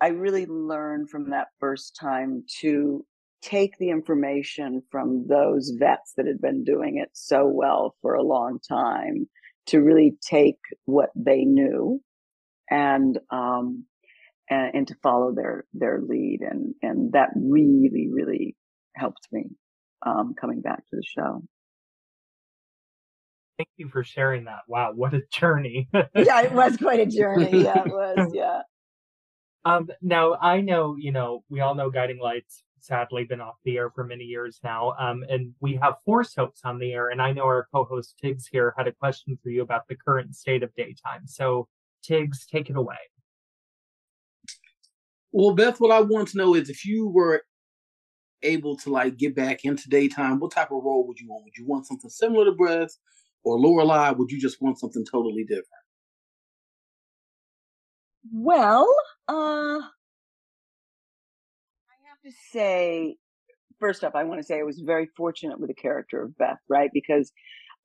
[0.01, 3.05] I really learned from that first time to
[3.43, 8.23] take the information from those vets that had been doing it so well for a
[8.23, 9.27] long time
[9.67, 12.01] to really take what they knew
[12.69, 13.85] and um
[14.49, 18.55] and, and to follow their their lead and and that really really
[18.95, 19.45] helped me
[20.05, 21.43] um coming back to the show.
[23.57, 24.61] Thank you for sharing that.
[24.67, 25.87] Wow what a journey.
[25.93, 27.63] Yeah it was quite a journey.
[27.63, 28.61] Yeah it was yeah
[29.65, 33.77] um, now I know, you know, we all know Guiding Lights sadly been off the
[33.77, 34.93] air for many years now.
[34.99, 38.45] Um, and we have four soaps on the air, and I know our co-host Tiggz
[38.51, 41.25] here had a question for you about the current state of daytime.
[41.25, 41.67] So
[42.07, 42.95] Tiggz, take it away.
[45.31, 47.43] Well, Beth, what I want to know is if you were
[48.43, 51.45] able to like get back into daytime, what type of role would you want?
[51.45, 52.91] Would you want something similar to Beth
[53.43, 54.17] or Lorelai?
[54.17, 55.67] Would you just want something totally different?
[58.33, 58.93] Well,
[59.31, 59.87] uh, I
[62.09, 63.15] have to say,
[63.79, 66.59] first off, I want to say I was very fortunate with the character of Beth,
[66.67, 66.89] right?
[66.93, 67.31] Because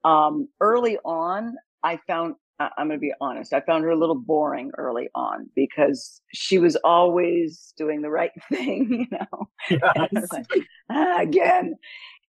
[0.04, 3.52] um, early on, I found I'm going to be honest.
[3.52, 8.30] I found her a little boring early on because she was always doing the right
[8.48, 9.48] thing, you know.
[10.12, 10.32] Yes.
[10.32, 10.46] like,
[10.90, 11.76] ah, again.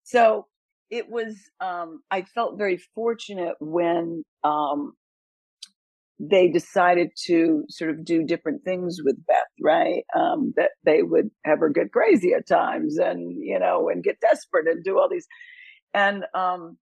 [0.03, 0.47] So
[0.89, 1.37] it was.
[1.59, 4.93] Um, I felt very fortunate when um,
[6.19, 10.03] they decided to sort of do different things with Beth, right?
[10.15, 14.19] Um, that they would have her get crazy at times and, you know, and get
[14.19, 15.27] desperate and do all these.
[15.93, 16.77] And um,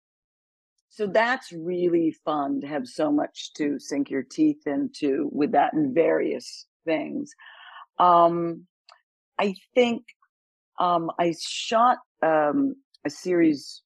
[0.90, 5.74] so that's really fun to have so much to sink your teeth into with that
[5.74, 7.32] and various things.
[8.00, 8.68] Um,
[9.40, 10.04] I think
[10.80, 13.83] um, I shot um, a series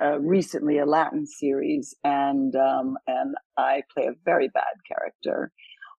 [0.00, 5.52] uh, recently a Latin series, and um, and I play a very bad character,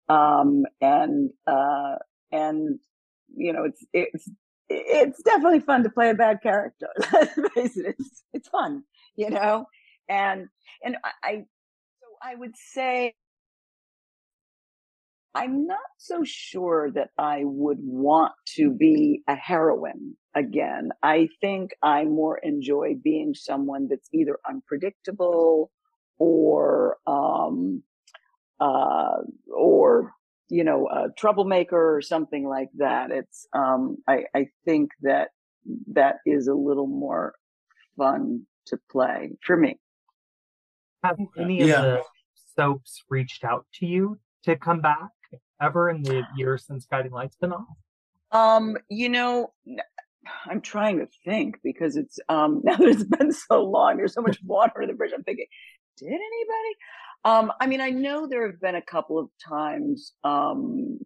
[0.09, 1.97] um, and uh,
[2.33, 2.79] and
[3.37, 4.31] you know it's it's
[4.69, 6.89] it's definitely fun to play a bad character.
[7.57, 7.77] It's
[8.33, 8.85] it's fun,
[9.17, 9.67] you know,
[10.09, 10.49] and
[10.85, 11.45] and I
[12.01, 13.15] so I would say
[15.35, 20.91] I'm not so sure that I would want to be a heroine again.
[21.03, 25.71] I think I more enjoy being someone that's either unpredictable
[26.19, 27.83] or, um,
[28.61, 29.19] uh,
[29.53, 30.13] or,
[30.49, 33.11] you know, a troublemaker or something like that.
[33.11, 35.31] It's, um, I, I think that
[35.93, 37.35] that is a little more
[37.97, 39.79] fun to play for me.
[41.03, 41.77] Have any yeah.
[41.77, 42.03] of the
[42.57, 45.11] soaps reached out to you to come back?
[45.61, 47.67] ever in the years since Guiding Light's been off?
[48.33, 49.53] Um, you know,
[50.47, 54.23] I'm trying to think because it's um now that it's been so long, there's so
[54.23, 55.13] much water in the bridge.
[55.15, 55.47] I'm thinking,
[55.99, 56.77] did anybody?
[57.25, 60.99] Um, I mean, I know there have been a couple of times um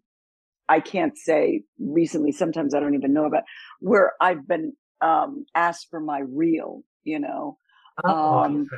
[0.68, 2.32] I can't say recently.
[2.32, 3.42] Sometimes I don't even know about
[3.80, 6.82] where I've been um, asked for my reel.
[7.02, 7.58] You know,
[8.02, 8.68] Oh, Um,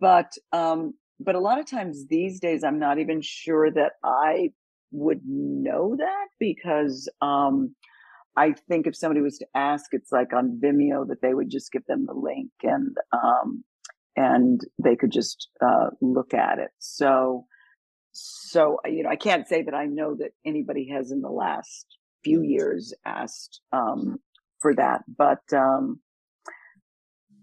[0.00, 4.50] but um, but a lot of times these days, I'm not even sure that I
[4.90, 7.74] would know that because um,
[8.36, 11.72] I think if somebody was to ask, it's like on Vimeo that they would just
[11.72, 13.64] give them the link and um,
[14.16, 16.70] and they could just uh, look at it.
[16.78, 17.46] So
[18.12, 21.86] so you know, I can't say that I know that anybody has in the last
[22.24, 24.18] few years asked um,
[24.60, 26.00] for that, but um,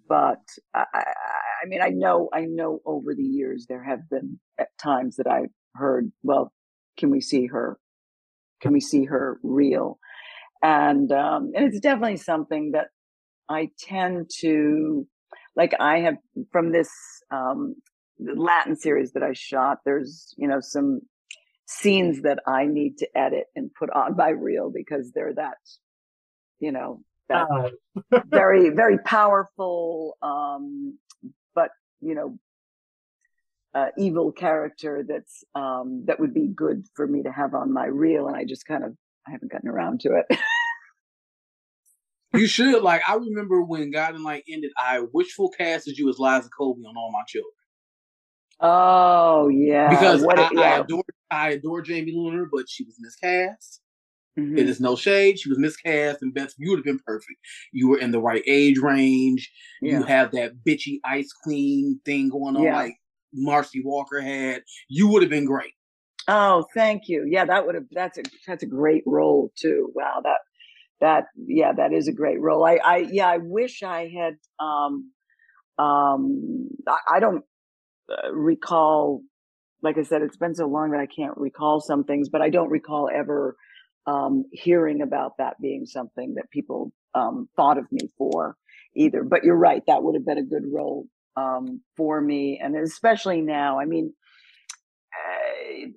[0.10, 0.41] but
[0.73, 5.17] I, I, mean, I know, I know over the years there have been at times
[5.17, 6.52] that I've heard, well,
[6.97, 7.78] can we see her?
[8.60, 9.99] Can we see her reel?
[10.62, 12.88] And, um, and it's definitely something that
[13.48, 15.08] I tend to,
[15.56, 16.17] like I have
[16.52, 16.89] from this,
[17.32, 17.76] um,
[18.19, 21.02] Latin series that I shot, there's, you know, some
[21.67, 25.58] scenes that I need to edit and put on my reel because they're that,
[26.60, 27.69] you know, that Uh,
[28.26, 30.98] very very powerful um
[31.56, 31.69] but
[32.02, 32.38] you know
[33.76, 37.86] uh, evil character that's um that would be good for me to have on my
[37.86, 38.98] reel and i just kind of
[39.30, 40.26] i haven't gotten around to it
[42.34, 43.02] You should like.
[43.10, 44.72] I remember when Guiding Light ended.
[44.78, 47.52] I wishful casted you as Liza Colby on all my children
[48.62, 50.80] oh yeah because what I, I yeah.
[50.82, 53.82] adore I adore Jamie Luner, but she was miscast.
[54.38, 54.58] Mhm.
[54.60, 55.39] It is no shade.
[55.39, 57.39] She was miscast, and Beth, you would have been perfect.
[57.72, 59.52] You were in the right age range.
[59.82, 62.76] You have that bitchy ice queen thing going on, Yeah.
[62.76, 62.96] like
[63.34, 64.62] Marcy Walker had.
[64.88, 65.74] You would have been great.
[66.30, 67.28] Oh thank you.
[67.30, 69.92] Yeah that would have that's a that's a great role too.
[69.96, 70.39] Wow that
[71.02, 72.65] that yeah that is a great role.
[72.65, 75.12] I i yeah i wish i had um
[75.80, 77.44] um i, I don't
[78.12, 79.22] uh, recall
[79.84, 82.50] like i said it's been so long that i can't recall some things but i
[82.50, 83.58] don't recall ever
[84.08, 88.56] um hearing about that being something that people um thought of me for
[88.96, 89.24] either.
[89.24, 92.60] But you're right that would have been a good role um for me.
[92.63, 94.13] And especially now i mean
[95.13, 95.88] I,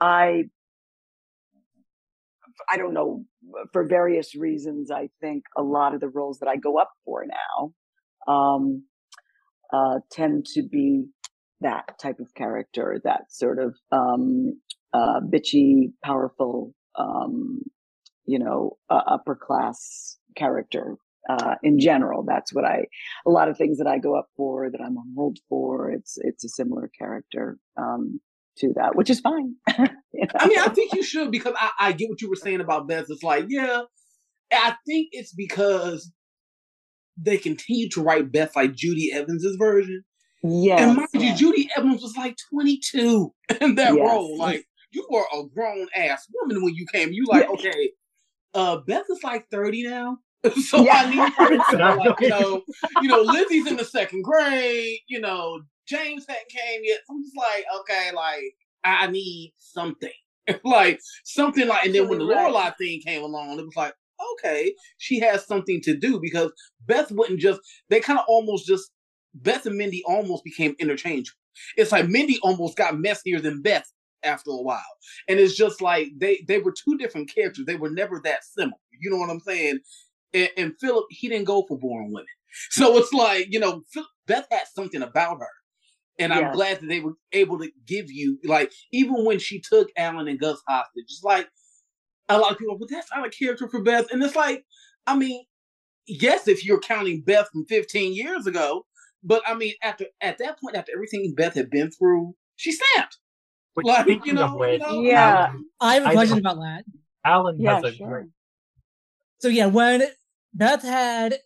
[0.00, 0.44] I
[2.70, 3.24] I don't know
[3.72, 4.90] for various reasons.
[4.90, 8.84] I think a lot of the roles that I go up for now um,
[9.72, 11.06] uh, tend to be
[11.60, 14.60] that type of character, that sort of um,
[14.92, 17.62] uh, bitchy, powerful, um,
[18.26, 20.96] you know, uh, upper class character.
[21.28, 22.86] Uh, in general, that's what I.
[23.26, 26.18] A lot of things that I go up for, that I'm on hold for, it's
[26.22, 28.20] it's a similar character um,
[28.58, 29.54] to that, which is fine.
[30.12, 30.32] You know?
[30.40, 32.88] I mean, I think you should because I, I get what you were saying about
[32.88, 33.04] Beth.
[33.10, 33.82] It's like, yeah,
[34.50, 36.10] I think it's because
[37.20, 40.02] they continue to write Beth like Judi Evans's version.
[40.42, 40.80] Yes.
[40.80, 41.32] and mind you.
[41.52, 44.38] Judi Evans was like 22 in that Yes, role.
[44.38, 47.12] Like, you were a grown ass woman when you came.
[47.12, 47.50] You like, Yeah.
[47.50, 47.90] okay,
[48.54, 50.16] uh, Beth is like 30 now.
[50.66, 50.92] so Yeah.
[50.94, 52.62] I need her to like, you know,
[53.02, 57.00] you know, Lizzie's in the second grade, you know, James hadn't came yet.
[57.06, 60.10] So I'm just like, okay, like I need something.
[60.64, 63.94] like something like and then when the Lorelai thing came along, it was like,
[64.34, 66.52] okay, she has something to do because
[66.86, 68.90] Beth wouldn't just they kind of almost just
[69.34, 71.38] Beth and Mindy almost became interchangeable.
[71.76, 73.90] It's like Mindy almost got messier than Beth
[74.22, 74.82] after a while.
[75.28, 77.66] And it's just like they they were two different characters.
[77.66, 78.78] They were never that similar.
[79.00, 79.80] You know what I'm saying?
[80.32, 82.26] And, and Philip, he didn't go for boring women.
[82.70, 83.82] So it's like, you know,
[84.26, 85.48] Beth had something about her.
[86.18, 86.54] And I'm Yes.
[86.54, 90.38] glad that they were able to give you, like, even when she took Alan and
[90.40, 91.48] Gus hostage, it's like
[92.28, 94.10] a lot of people, but that's not a character for Beth.
[94.10, 94.64] And it's like,
[95.06, 95.44] I mean,
[96.06, 98.86] yes, if you're counting Beth from 15 years ago,
[99.22, 103.18] but I mean, after at that point, after everything Beth had been through, she snapped.
[103.74, 105.46] Which, Like, you know, which, you know, Yeah.
[105.48, 106.84] Alan, I have a question about that.
[107.24, 108.08] Alan Yeah, has a sure.
[108.08, 108.30] great.
[109.40, 110.02] So yeah, when
[110.54, 111.40] Beth had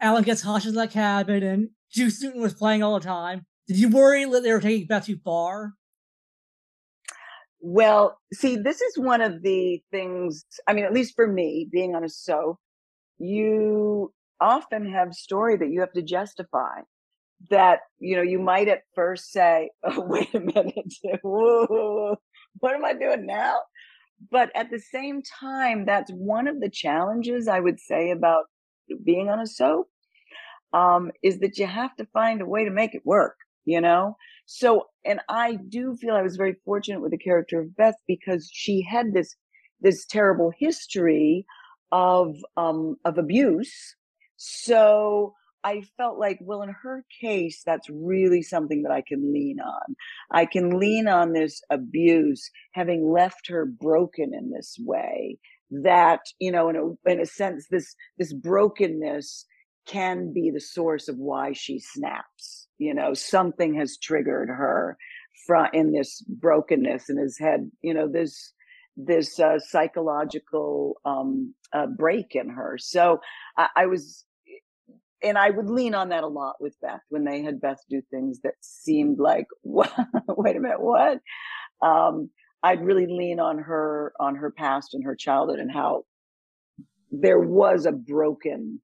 [0.00, 3.78] Alan gets hostage in that cabin and Juice Newton was playing all the time, did
[3.78, 5.74] you worry that they were taking Beth too far?
[7.60, 11.94] Well, see, this is one of the things, I mean, at least for me, being
[11.96, 12.58] on a soap,
[13.18, 16.80] you often have story that you have to justify.
[17.50, 22.94] That, you know, you might at first say, oh, wait a minute, what am I
[22.94, 23.58] doing now?
[24.30, 28.44] But at the same time, that's one of the challenges I would say about
[29.04, 29.88] being on a soap
[30.72, 33.36] um, is that you have to find a way to make it work,
[33.66, 34.16] you know?
[34.46, 38.48] So, and I do feel I was very fortunate with the character of Beth because
[38.52, 39.36] she had this,
[39.80, 41.44] this terrible history
[41.92, 43.96] of, um, of abuse.
[44.36, 45.34] So
[45.66, 49.96] I felt like, well, in her case, that's really something that I can lean on.
[50.30, 55.38] I can lean on this abuse, having left her broken in this way.
[55.82, 59.44] That you know, in a in a sense, this this brokenness
[59.86, 62.65] can be the source of why she snaps.
[62.78, 64.96] You know, something has triggered her
[65.46, 68.52] from in this brokenness and has had you know this
[68.96, 72.76] this uh, psychological um, uh, break in her.
[72.78, 73.20] So
[73.56, 74.24] I, I, was,
[75.22, 78.00] and I would lean on that a lot with Beth when they had Beth do
[78.10, 81.20] things that seemed like, wait a minute, what?
[81.82, 82.30] Um,
[82.62, 86.04] I'd really lean on her, on her past and her childhood and how
[87.10, 88.80] there was a broken,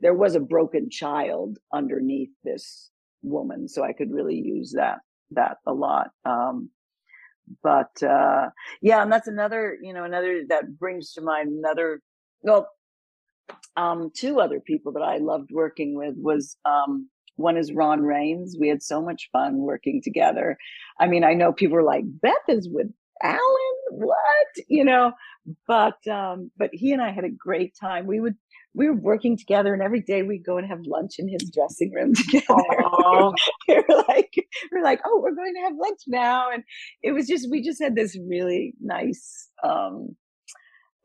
[0.00, 2.91] there was a broken child underneath this
[3.22, 3.68] woman.
[3.68, 4.98] So I could really use that,
[5.32, 6.10] that a lot.
[6.24, 6.70] Um,
[7.62, 8.48] but uh
[8.80, 12.00] yeah and that's another you know another that brings to mind another
[12.42, 12.68] well
[13.76, 18.56] um two other people that i loved working with was um one is Ron Raines
[18.58, 20.56] we had so much fun working together
[21.00, 22.88] i mean i know people were like beth is with
[23.22, 23.40] alan
[23.90, 25.12] what you know
[25.66, 28.36] but um but he and i had a great time we would
[28.74, 31.92] we were working together and every day we'd go and have lunch in his dressing
[31.92, 32.44] room together.
[33.68, 34.30] we were like,
[34.72, 36.50] we are like, oh, we're going to have lunch now.
[36.50, 36.62] And
[37.02, 40.16] it was just, we just had this really nice, um,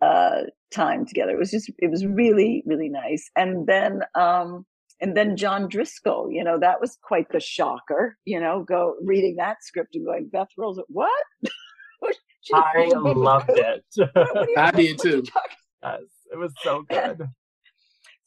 [0.01, 1.31] uh, time together.
[1.31, 3.29] It was just, it was really, really nice.
[3.35, 4.65] And then, um,
[4.99, 9.35] and then John Driscoll, you know, that was quite the shocker, you know, go reading
[9.37, 11.11] that script and going, Beth Rolls, what?
[12.53, 13.83] I loved it.
[14.57, 15.23] I did too.
[15.83, 16.01] Yes,
[16.31, 17.27] it was so good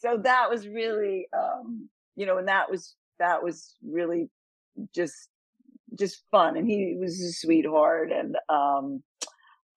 [0.01, 4.29] so that was really um you know and that was that was really
[4.95, 5.29] just
[5.99, 9.03] just fun and he was a sweetheart and um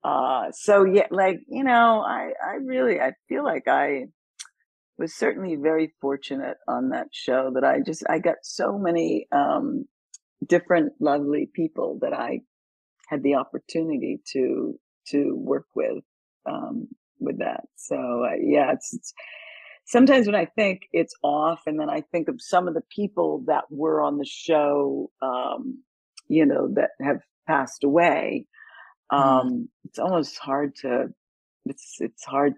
[0.03, 4.05] uh so yeah like you know i i really i feel like i
[4.97, 9.85] was certainly very fortunate on that show that i just i got so many um
[10.47, 12.39] different lovely people that i
[13.09, 16.03] had the opportunity to to work with
[16.45, 16.87] um
[17.19, 17.61] with that.
[17.75, 19.13] So uh, yeah it's, it's
[19.85, 23.43] sometimes when I think it's off, and then I think of some of the people
[23.47, 25.83] that were on the show, um,
[26.27, 28.47] you know, that have passed away,
[29.11, 29.23] mm-hmm.
[29.23, 29.67] um, mm.
[29.85, 31.07] it's almost hard to,
[31.65, 32.53] it's, it's hard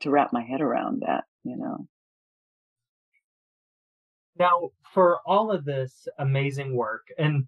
[0.00, 1.86] to wrap my head around that, you know.
[4.38, 7.46] Now, for all of this amazing work, and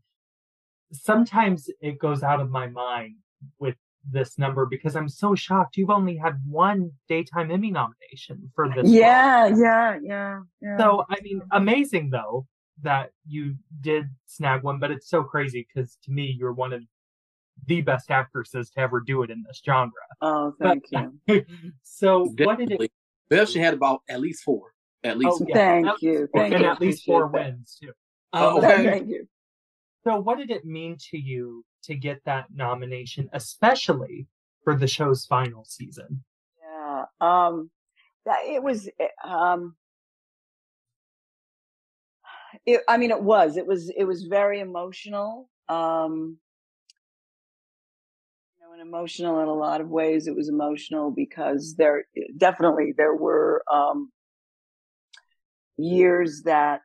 [0.93, 3.17] sometimes it goes out of my mind
[3.59, 3.77] with
[4.11, 5.77] this number because I'm so shocked.
[5.77, 8.89] You've only had one daytime Emmy nomination for this.
[8.91, 10.79] Yeah, yeah, yeah, yeah.
[10.79, 12.47] So I mean, amazing though
[12.83, 16.83] that you did snag one, but it's so crazy because to me, you're one of
[17.67, 19.91] the best actresses to ever do it in this genre.
[20.21, 21.45] Oh, thank but, you.
[21.83, 22.47] so Definitely.
[22.47, 22.93] what did it?
[23.29, 24.73] Beth, she had about at least four.
[25.05, 25.39] At least.
[25.41, 25.55] Oh, yeah.
[25.55, 26.29] Thank at you.
[26.35, 26.71] Thank and you.
[26.71, 27.47] at least four that.
[27.47, 27.93] wins too.
[28.33, 28.85] Oh, okay.
[28.85, 29.29] Thank you.
[30.05, 34.27] So, what did it mean to you to get that nomination, especially
[34.65, 36.25] for the show's final season?
[36.63, 37.71] Yeah, um,
[38.25, 38.89] that it was.
[39.01, 39.75] Eh, um,
[42.65, 43.57] it, I mean, it was.
[43.57, 43.91] It was.
[43.91, 45.49] It was very emotional.
[45.69, 46.39] Um,
[48.59, 50.27] you know, and emotional in a lot of ways.
[50.27, 52.05] It was emotional because there
[52.37, 54.13] definitely there were um,
[55.77, 56.83] years that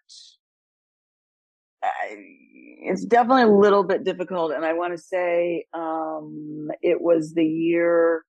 [2.82, 4.54] it's definitely a little bit difficult.
[4.54, 8.24] And I want to say um, it was the year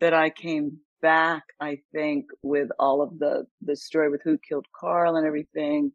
[0.00, 4.66] that I came back, I think, with all of the the story with who killed
[4.78, 5.92] Carl and everything.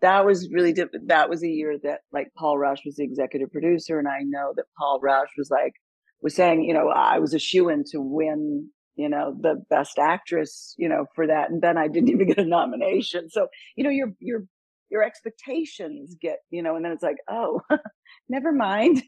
[0.00, 3.50] That was really diff- that was a year that like Paul Rauch was the executive
[3.50, 5.72] producer, and I know that Paul Rauch was like
[6.20, 9.98] was saying, you know, I was a shoe in to win, you know, the best
[9.98, 13.30] actress, you know, for that, and then I didn't even get a nomination.
[13.30, 14.44] So you know, you're you're
[14.90, 17.60] your expectations get, you know, and then it's like, oh,
[18.28, 19.02] never mind.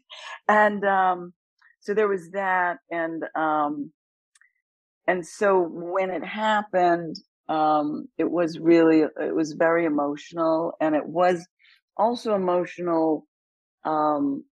[0.47, 1.33] And um,
[1.79, 3.91] so there was that, and um,
[5.07, 7.17] and so when it happened,
[7.49, 11.45] um, it was really, it was very emotional, and it was
[11.97, 13.25] also emotional
[13.83, 14.43] um,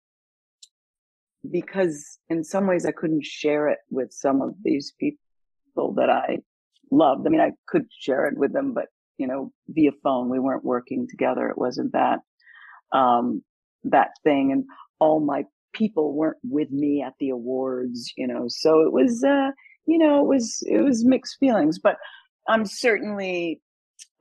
[1.50, 6.40] because in some ways I couldn't share it with some of these people that I
[6.92, 7.26] loved.
[7.26, 8.88] I mean, I could share it with them, but
[9.20, 10.30] you know, via phone.
[10.30, 11.50] We weren't working together.
[11.50, 12.20] It wasn't that,
[12.92, 13.44] um,
[13.84, 14.52] that thing.
[14.52, 14.64] And
[15.00, 15.44] all my
[15.74, 19.52] people weren't with me at the awards, you know, so it was, uh,
[19.86, 21.96] you know, it was, it was mixed feelings, but
[22.48, 23.62] I'm certainly,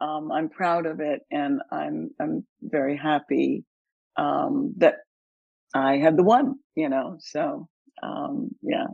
[0.01, 3.64] um, I'm proud of it and I'm, I'm very happy,
[4.16, 4.96] um, that
[5.74, 7.68] I had the one, you know, so,
[8.03, 8.86] um, yeah.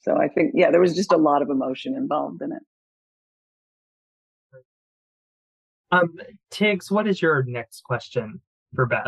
[0.00, 2.62] So I think, yeah, there was just a lot of emotion involved in it.
[5.92, 6.18] Um,
[6.50, 8.40] Tiggz, what is your next question
[8.74, 9.06] for Beth?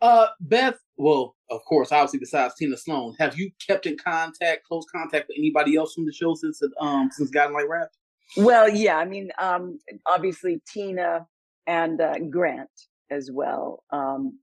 [0.00, 0.78] Uh, Beth.
[0.96, 5.38] Well, of course, obviously, besides Tina Sloan, have you kept in contact, close contact with
[5.38, 7.96] anybody else from the show since it, um since Guiding Light Wrapped?
[8.36, 11.26] Well, yeah, I mean, um, obviously Tina
[11.66, 12.68] and uh, Grant
[13.10, 13.84] as well.
[13.90, 14.38] Um,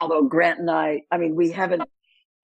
[0.00, 1.82] although Grant and I, I mean, we haven't.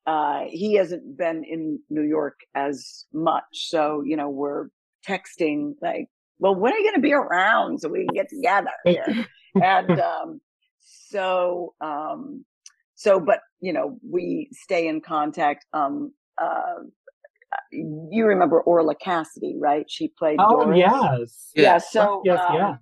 [0.07, 4.69] Uh, he hasn't been in New York as much, so you know we're
[5.07, 6.09] texting like,
[6.39, 9.27] "Well, when are you going to be around so we can get together?" Here?
[9.63, 10.41] and um,
[10.81, 12.45] so, um,
[12.95, 15.67] so, but you know, we stay in contact.
[15.73, 16.83] Um, uh,
[17.73, 19.87] you remember Orlagh Cassidy, right?
[19.89, 20.39] She played.
[20.41, 20.79] Oh Doris.
[20.79, 21.79] yes, Yeah.
[21.79, 22.77] So yes, um, yeah.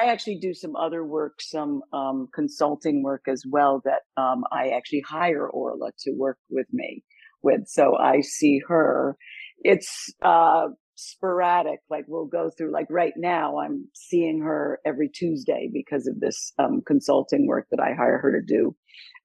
[0.00, 4.70] I actually do some other work, some um, consulting work as well that um, I
[4.70, 7.04] actually hire Orlagh to work with me
[7.42, 7.66] with.
[7.66, 9.16] So I see her.
[9.58, 11.80] It's uh, sporadic.
[11.90, 16.52] Like we'll go through, like right now, I'm seeing her every Tuesday because of this
[16.58, 18.76] um, consulting work that I hire her to do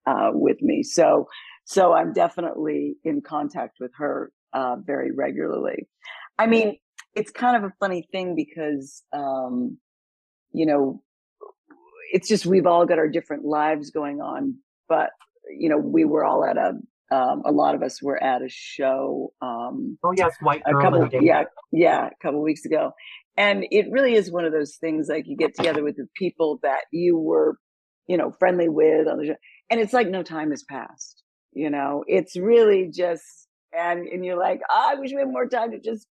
[0.06, 0.82] uh, with me.
[0.82, 1.28] So,
[1.64, 5.86] so I'm definitely in contact with her uh, very regularly.
[6.38, 6.78] I mean,
[7.14, 9.78] it's kind of a funny thing because, um,
[10.52, 11.02] you know,
[12.12, 14.54] it's just we've all got our different lives going on.
[14.88, 15.10] But
[15.50, 16.72] you know, we were all at a,
[17.10, 21.08] um, a lot of us were at a show um, Oh yes, White a couple,
[21.20, 22.92] yeah, yeah, a couple weeks ago,
[23.36, 26.58] and it really is one of those things like you get together with the people
[26.62, 27.56] that you were,
[28.06, 29.36] you know, friendly with on the show,
[29.70, 31.22] and it's like no time has passed.
[31.52, 35.48] You know, it's really just and and you're like, "Ah, I wish we had more
[35.48, 36.06] time to just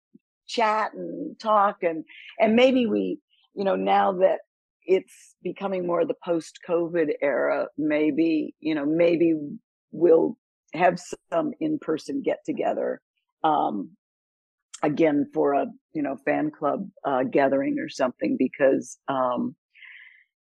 [0.46, 2.04] chat and talk and
[2.38, 3.18] and maybe we,
[3.54, 4.40] you know, now that
[4.84, 9.34] it's becoming more of the post COVID era, maybe you know, maybe
[9.92, 10.36] we'll
[10.74, 11.00] have
[11.32, 13.00] some in person get together.
[13.44, 13.90] Um,
[14.82, 19.56] again for a you know fan club uh, gathering or something because um,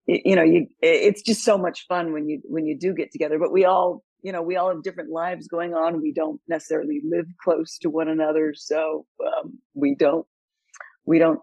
[0.08, 3.12] y- you know you it's just so much fun when you when you do get
[3.12, 6.40] together but we all you know we all have different lives going on we don't
[6.48, 10.26] necessarily live close to one another so um, we don't
[11.06, 11.40] we don't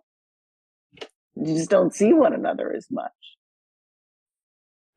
[1.36, 3.12] you just don't see one another as much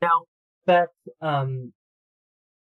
[0.03, 0.25] Now,
[0.67, 0.89] Beth,
[1.21, 1.73] um,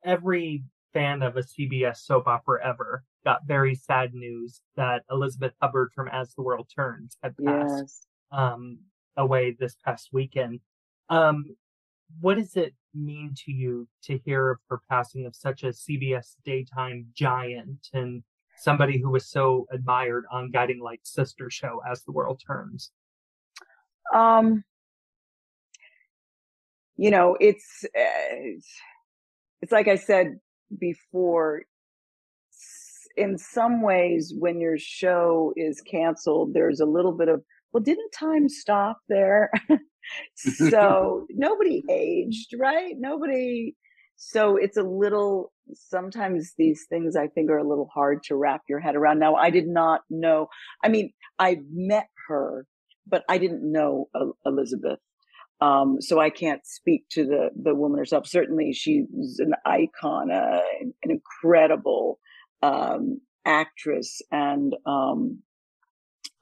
[0.04, 0.64] every
[0.94, 6.08] fan of a CBS soap opera ever got very sad news that Elizabeth Hubbard from
[6.08, 8.80] As the World Turns had passed yes um,
[9.16, 10.60] away this past weekend.
[11.10, 11.56] Um,
[12.22, 16.36] what does it mean to you to hear of her passing of such a CBS
[16.46, 18.24] daytime giant and
[18.58, 22.92] somebody who was so admired on Guiding Light's sister show, As the World Turns?
[24.14, 24.64] um
[26.96, 28.70] you know it's uh, it's,
[29.62, 30.40] it's like i said
[30.80, 31.64] before
[33.16, 37.42] in some ways when your show is canceled there's a little bit of
[37.74, 39.52] well didn't time stop there?
[40.38, 42.96] So nobody aged right?
[42.98, 43.76] Nobody
[44.18, 48.62] so it's a little sometimes these things i think are a little hard to wrap
[48.68, 49.20] your head around.
[49.20, 50.48] Now i did not know
[50.84, 52.66] i mean i met her
[53.06, 54.10] but i didn't know
[54.46, 55.00] elizabeth
[55.60, 58.28] um, so I can't speak to the the woman herself.
[58.28, 62.20] Certainly, she's an icon, uh, an incredible
[62.62, 65.40] um, actress, and um,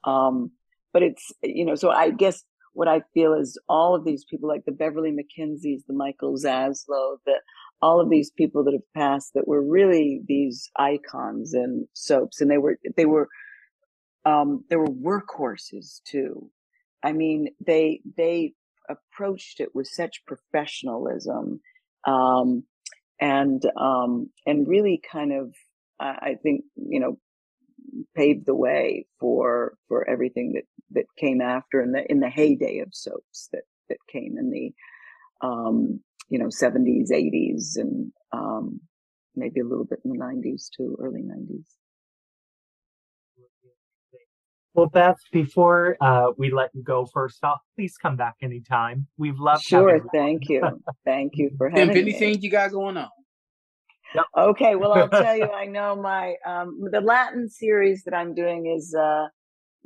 [0.04, 0.50] um,
[0.92, 1.76] but it's you know.
[1.76, 2.44] So I guess
[2.74, 7.16] what I feel is all of these people, like the Beverlee McKinseys, the Michael Zaslow,
[7.24, 7.40] the
[7.80, 12.50] all of these people that have passed, that were really these icons and soaps, and
[12.50, 13.28] they were they were
[14.26, 16.50] um, they were workhorses too.
[17.02, 18.52] I mean, they they
[18.88, 21.60] approached it with such professionalism
[22.06, 22.64] um,
[23.20, 25.54] and um, and really kind of
[26.00, 27.18] I, I think you know
[28.14, 32.78] paved the way for for everything that that came after in the in the heyday
[32.78, 38.80] of soaps that that came in the um, you know 70s 80s and um,
[39.34, 41.64] maybe a little bit in the 90s too early 90s
[44.76, 49.06] Well, Beth, before uh, we let you go, first off, please come back anytime.
[49.16, 50.10] We've loved sure having you.
[50.12, 52.00] thank you thank you for having If me.
[52.02, 53.08] anything you got going on.
[54.36, 58.66] Okay, well, I'll tell you, I know my um the Latin series that I'm doing
[58.66, 59.28] is uh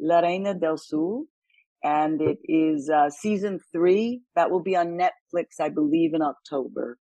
[0.01, 1.23] La Reina del Sur,
[1.85, 4.23] and it is uh season three.
[4.35, 6.99] That will be on Netflix, I believe, in October.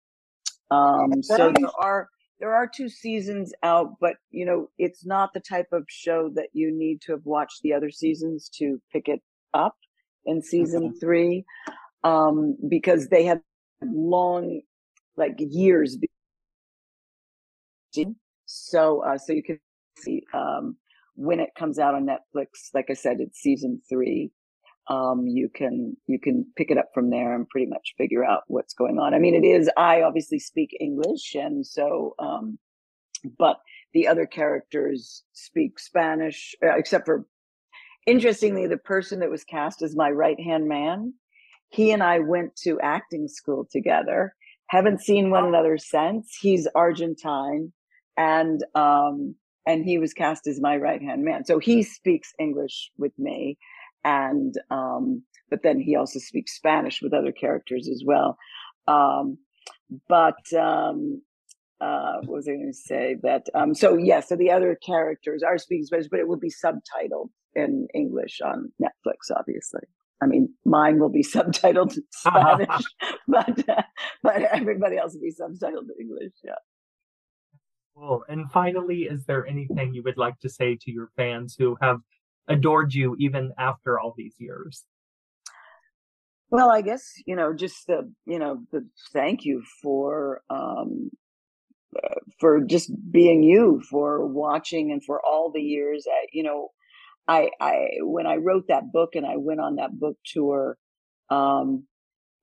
[0.70, 2.09] Um, so there are
[2.41, 6.49] there are two seasons out, but you know, it's not the type of show that
[6.53, 9.20] you need to have watched the other seasons to pick it
[9.55, 9.76] up
[10.24, 11.45] in season three,
[12.05, 13.41] um, because they have
[13.82, 14.61] long,
[15.16, 15.97] like years
[18.49, 19.59] so uh so you can
[19.99, 20.76] see um
[21.14, 24.30] when it comes out on netflix like i said it's season three
[24.89, 28.43] um, you can you can pick it up from there and pretty much figure out
[28.47, 29.14] what's going on.
[29.14, 32.59] I mean, it is I obviously speak English, and so um,
[33.39, 33.61] but
[33.93, 37.26] the other characters speak Spanish, uh, except for
[38.07, 41.12] interestingly, the person that was cast as my right hand man,
[41.68, 44.34] he and I went to acting school together.
[44.68, 46.36] Haven't seen one another since.
[46.41, 47.72] He's Argentine,
[48.16, 49.34] and um,
[49.66, 51.45] and he was cast as my right hand man.
[51.45, 53.59] So he speaks English with me
[54.05, 58.36] and um, but then he also speaks Spanish with other characters as well.
[58.86, 59.38] Um,
[60.09, 61.22] but um,
[61.80, 63.16] uh, what was I going to say?
[63.22, 66.36] That um, so yes, yeah, so the other characters are speaking Spanish, but it will
[66.36, 69.82] be subtitled in English on Netflix, obviously.
[70.20, 72.84] I mean, mine will be subtitled in Spanish,
[73.26, 73.82] but uh,
[74.22, 76.32] but everybody else will be subtitled in English.
[76.42, 76.53] Yeah.
[77.96, 78.24] Cool.
[78.28, 81.99] And finally, is there anything you would like to say to your fans who have
[82.49, 84.84] adored you even after all these years?
[86.51, 91.11] Well, I guess you know, just the you know, the thank you for um,
[91.96, 96.07] uh, for just being you, for watching, and for all the years.
[96.09, 96.68] I, you know,
[97.26, 100.78] I I when I wrote that book and I went on that book tour,
[101.28, 101.86] um,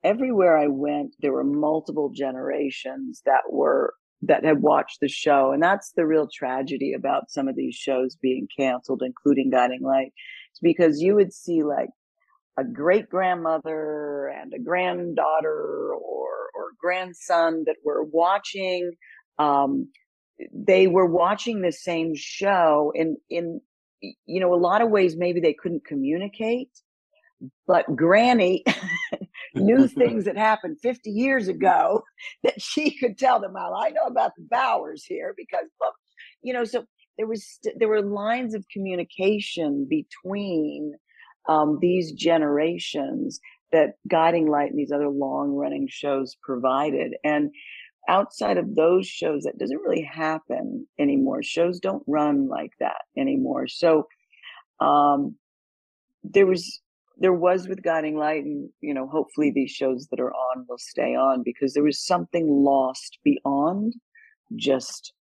[0.03, 5.51] everywhere I went, there were multiple generations that were that had watched the show.
[5.51, 10.13] And that's the real tragedy about some of these shows being canceled, including Guiding Light.
[10.51, 11.89] It's because you would see like
[12.57, 18.91] a great grandmother and a granddaughter or or grandson that were watching
[19.39, 19.89] um,
[20.53, 23.61] they were watching the same show in in
[24.01, 26.69] you know a lot of ways maybe they couldn't communicate
[27.67, 28.63] but granny
[29.55, 32.03] knew things that happened 50 years ago
[32.43, 35.95] that she could tell them i know about the Bauers here because look
[36.41, 36.85] you know so
[37.17, 40.93] there was there were lines of communication between
[41.47, 43.39] um, these generations
[43.71, 47.13] that guiding light and these other long running shows provided.
[47.23, 47.51] And
[48.07, 51.41] outside of those shows that doesn't really happen anymore.
[51.43, 53.67] Shows don't run like that anymore.
[53.67, 54.07] So
[54.79, 55.35] um
[56.23, 56.81] there was
[57.17, 60.77] there was with guiding light and you know hopefully these shows that are on will
[60.77, 63.93] stay on because there was something lost beyond
[64.55, 65.13] just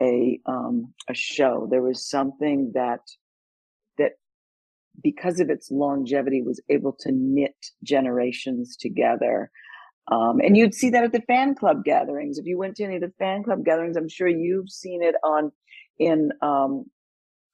[0.00, 1.68] a um a show.
[1.70, 3.00] There was something that
[3.98, 4.12] that
[5.02, 9.50] because of its longevity was able to knit generations together.
[10.10, 12.36] Um, and you'd see that at the fan club gatherings.
[12.36, 15.14] If you went to any of the fan club gatherings i'm sure you've seen it
[15.22, 15.52] on
[15.98, 16.86] in um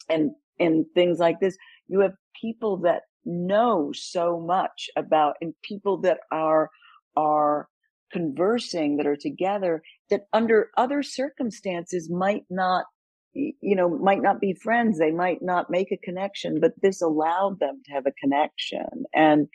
[0.08, 1.56] and in things like this.
[1.88, 6.70] You have people that know so much about and people that are
[7.16, 7.68] are
[8.10, 12.86] conversing that are together that under other circumstances might not
[13.34, 17.60] you know might not be friends they might not make a connection but this allowed
[17.60, 19.04] them to have a connection.
[19.14, 19.46] And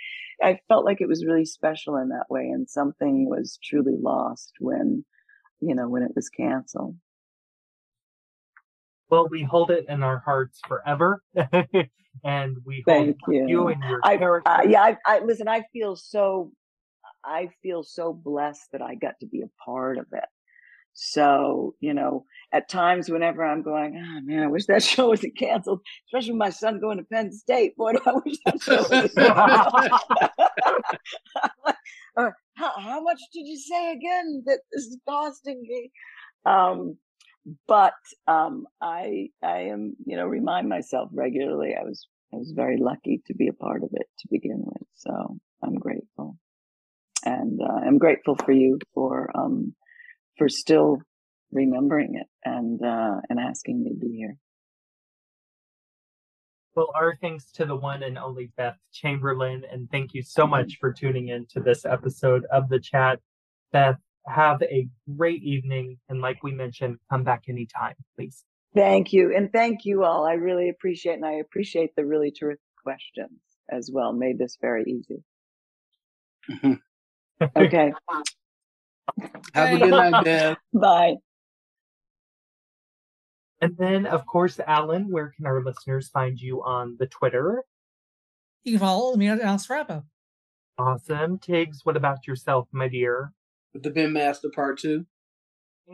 [0.41, 4.53] i felt like it was really special in that way and something was truly lost
[4.59, 5.03] when
[5.61, 6.95] you know when it was canceled
[9.09, 11.21] well, we hold it in our hearts forever,
[12.23, 13.47] and we thank you.
[13.47, 14.49] you and your I, character.
[14.49, 15.47] Uh, yeah, I, I listen.
[15.47, 16.51] I feel so,
[17.23, 20.25] I feel so blessed that I got to be a part of it.
[20.93, 25.37] So you know, at times whenever I'm going, oh man, I wish that show wasn't
[25.37, 25.81] canceled.
[26.07, 27.75] Especially with my son going to Penn State.
[27.75, 29.11] Boy, I wish that show was
[32.15, 35.91] uh, how, how much did you say again that this is costing me?
[36.45, 36.97] Um,
[37.67, 37.93] but
[38.27, 41.75] um, I I am you know remind myself regularly.
[41.79, 44.87] I was I was very lucky to be a part of it to begin with,
[44.93, 46.37] so I'm grateful,
[47.25, 49.75] and uh, I'm grateful for you for um,
[50.37, 50.99] for still
[51.51, 54.37] remembering it and uh, and asking me to be here.
[56.75, 60.77] Well, our thanks to the one and only Beth Chamberlin, and thank you so much
[60.79, 63.19] for tuning in to this episode of the chat.
[63.71, 65.97] Beth, have a great evening.
[66.09, 68.43] And like we mentioned, come back anytime, please.
[68.75, 69.35] Thank you.
[69.35, 70.25] And thank you all.
[70.25, 74.13] I really appreciate and I appreciate the really terrific questions as well.
[74.13, 75.23] Made this very easy.
[76.49, 77.45] Mm-hmm.
[77.55, 77.93] okay.
[79.53, 80.57] Have a good night, Dad.
[80.73, 81.15] Bye.
[83.61, 87.63] And then, of course, Alan, where can our listeners find you on the Twitter?
[88.63, 90.03] You can follow me at Alice Frappa.
[90.77, 91.37] Awesome.
[91.37, 93.31] Tiggz, what about yourself, my dear?
[93.73, 95.05] The Ben Master Part 2.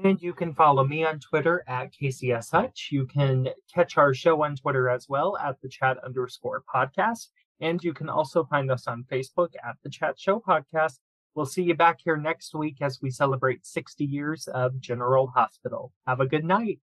[0.04, 2.90] And you can follow me on Twitter at KCS Hutch.
[2.92, 7.30] You can catch our show on Twitter as well at the chat underscore podcast.
[7.60, 11.00] And you can also find us on Facebook at the Chat Show Podcast.
[11.36, 15.92] We'll see you back here next week as we celebrate 60 years of General Hospital.
[16.08, 16.80] Have a good night.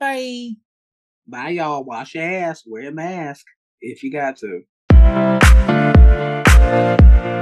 [0.00, 0.52] Bye.
[1.26, 1.84] Bye, y'all.
[1.84, 2.64] Wash your ass.
[2.66, 3.46] Wear a mask
[3.80, 4.62] if you got to.
[6.62, 7.38] Bye.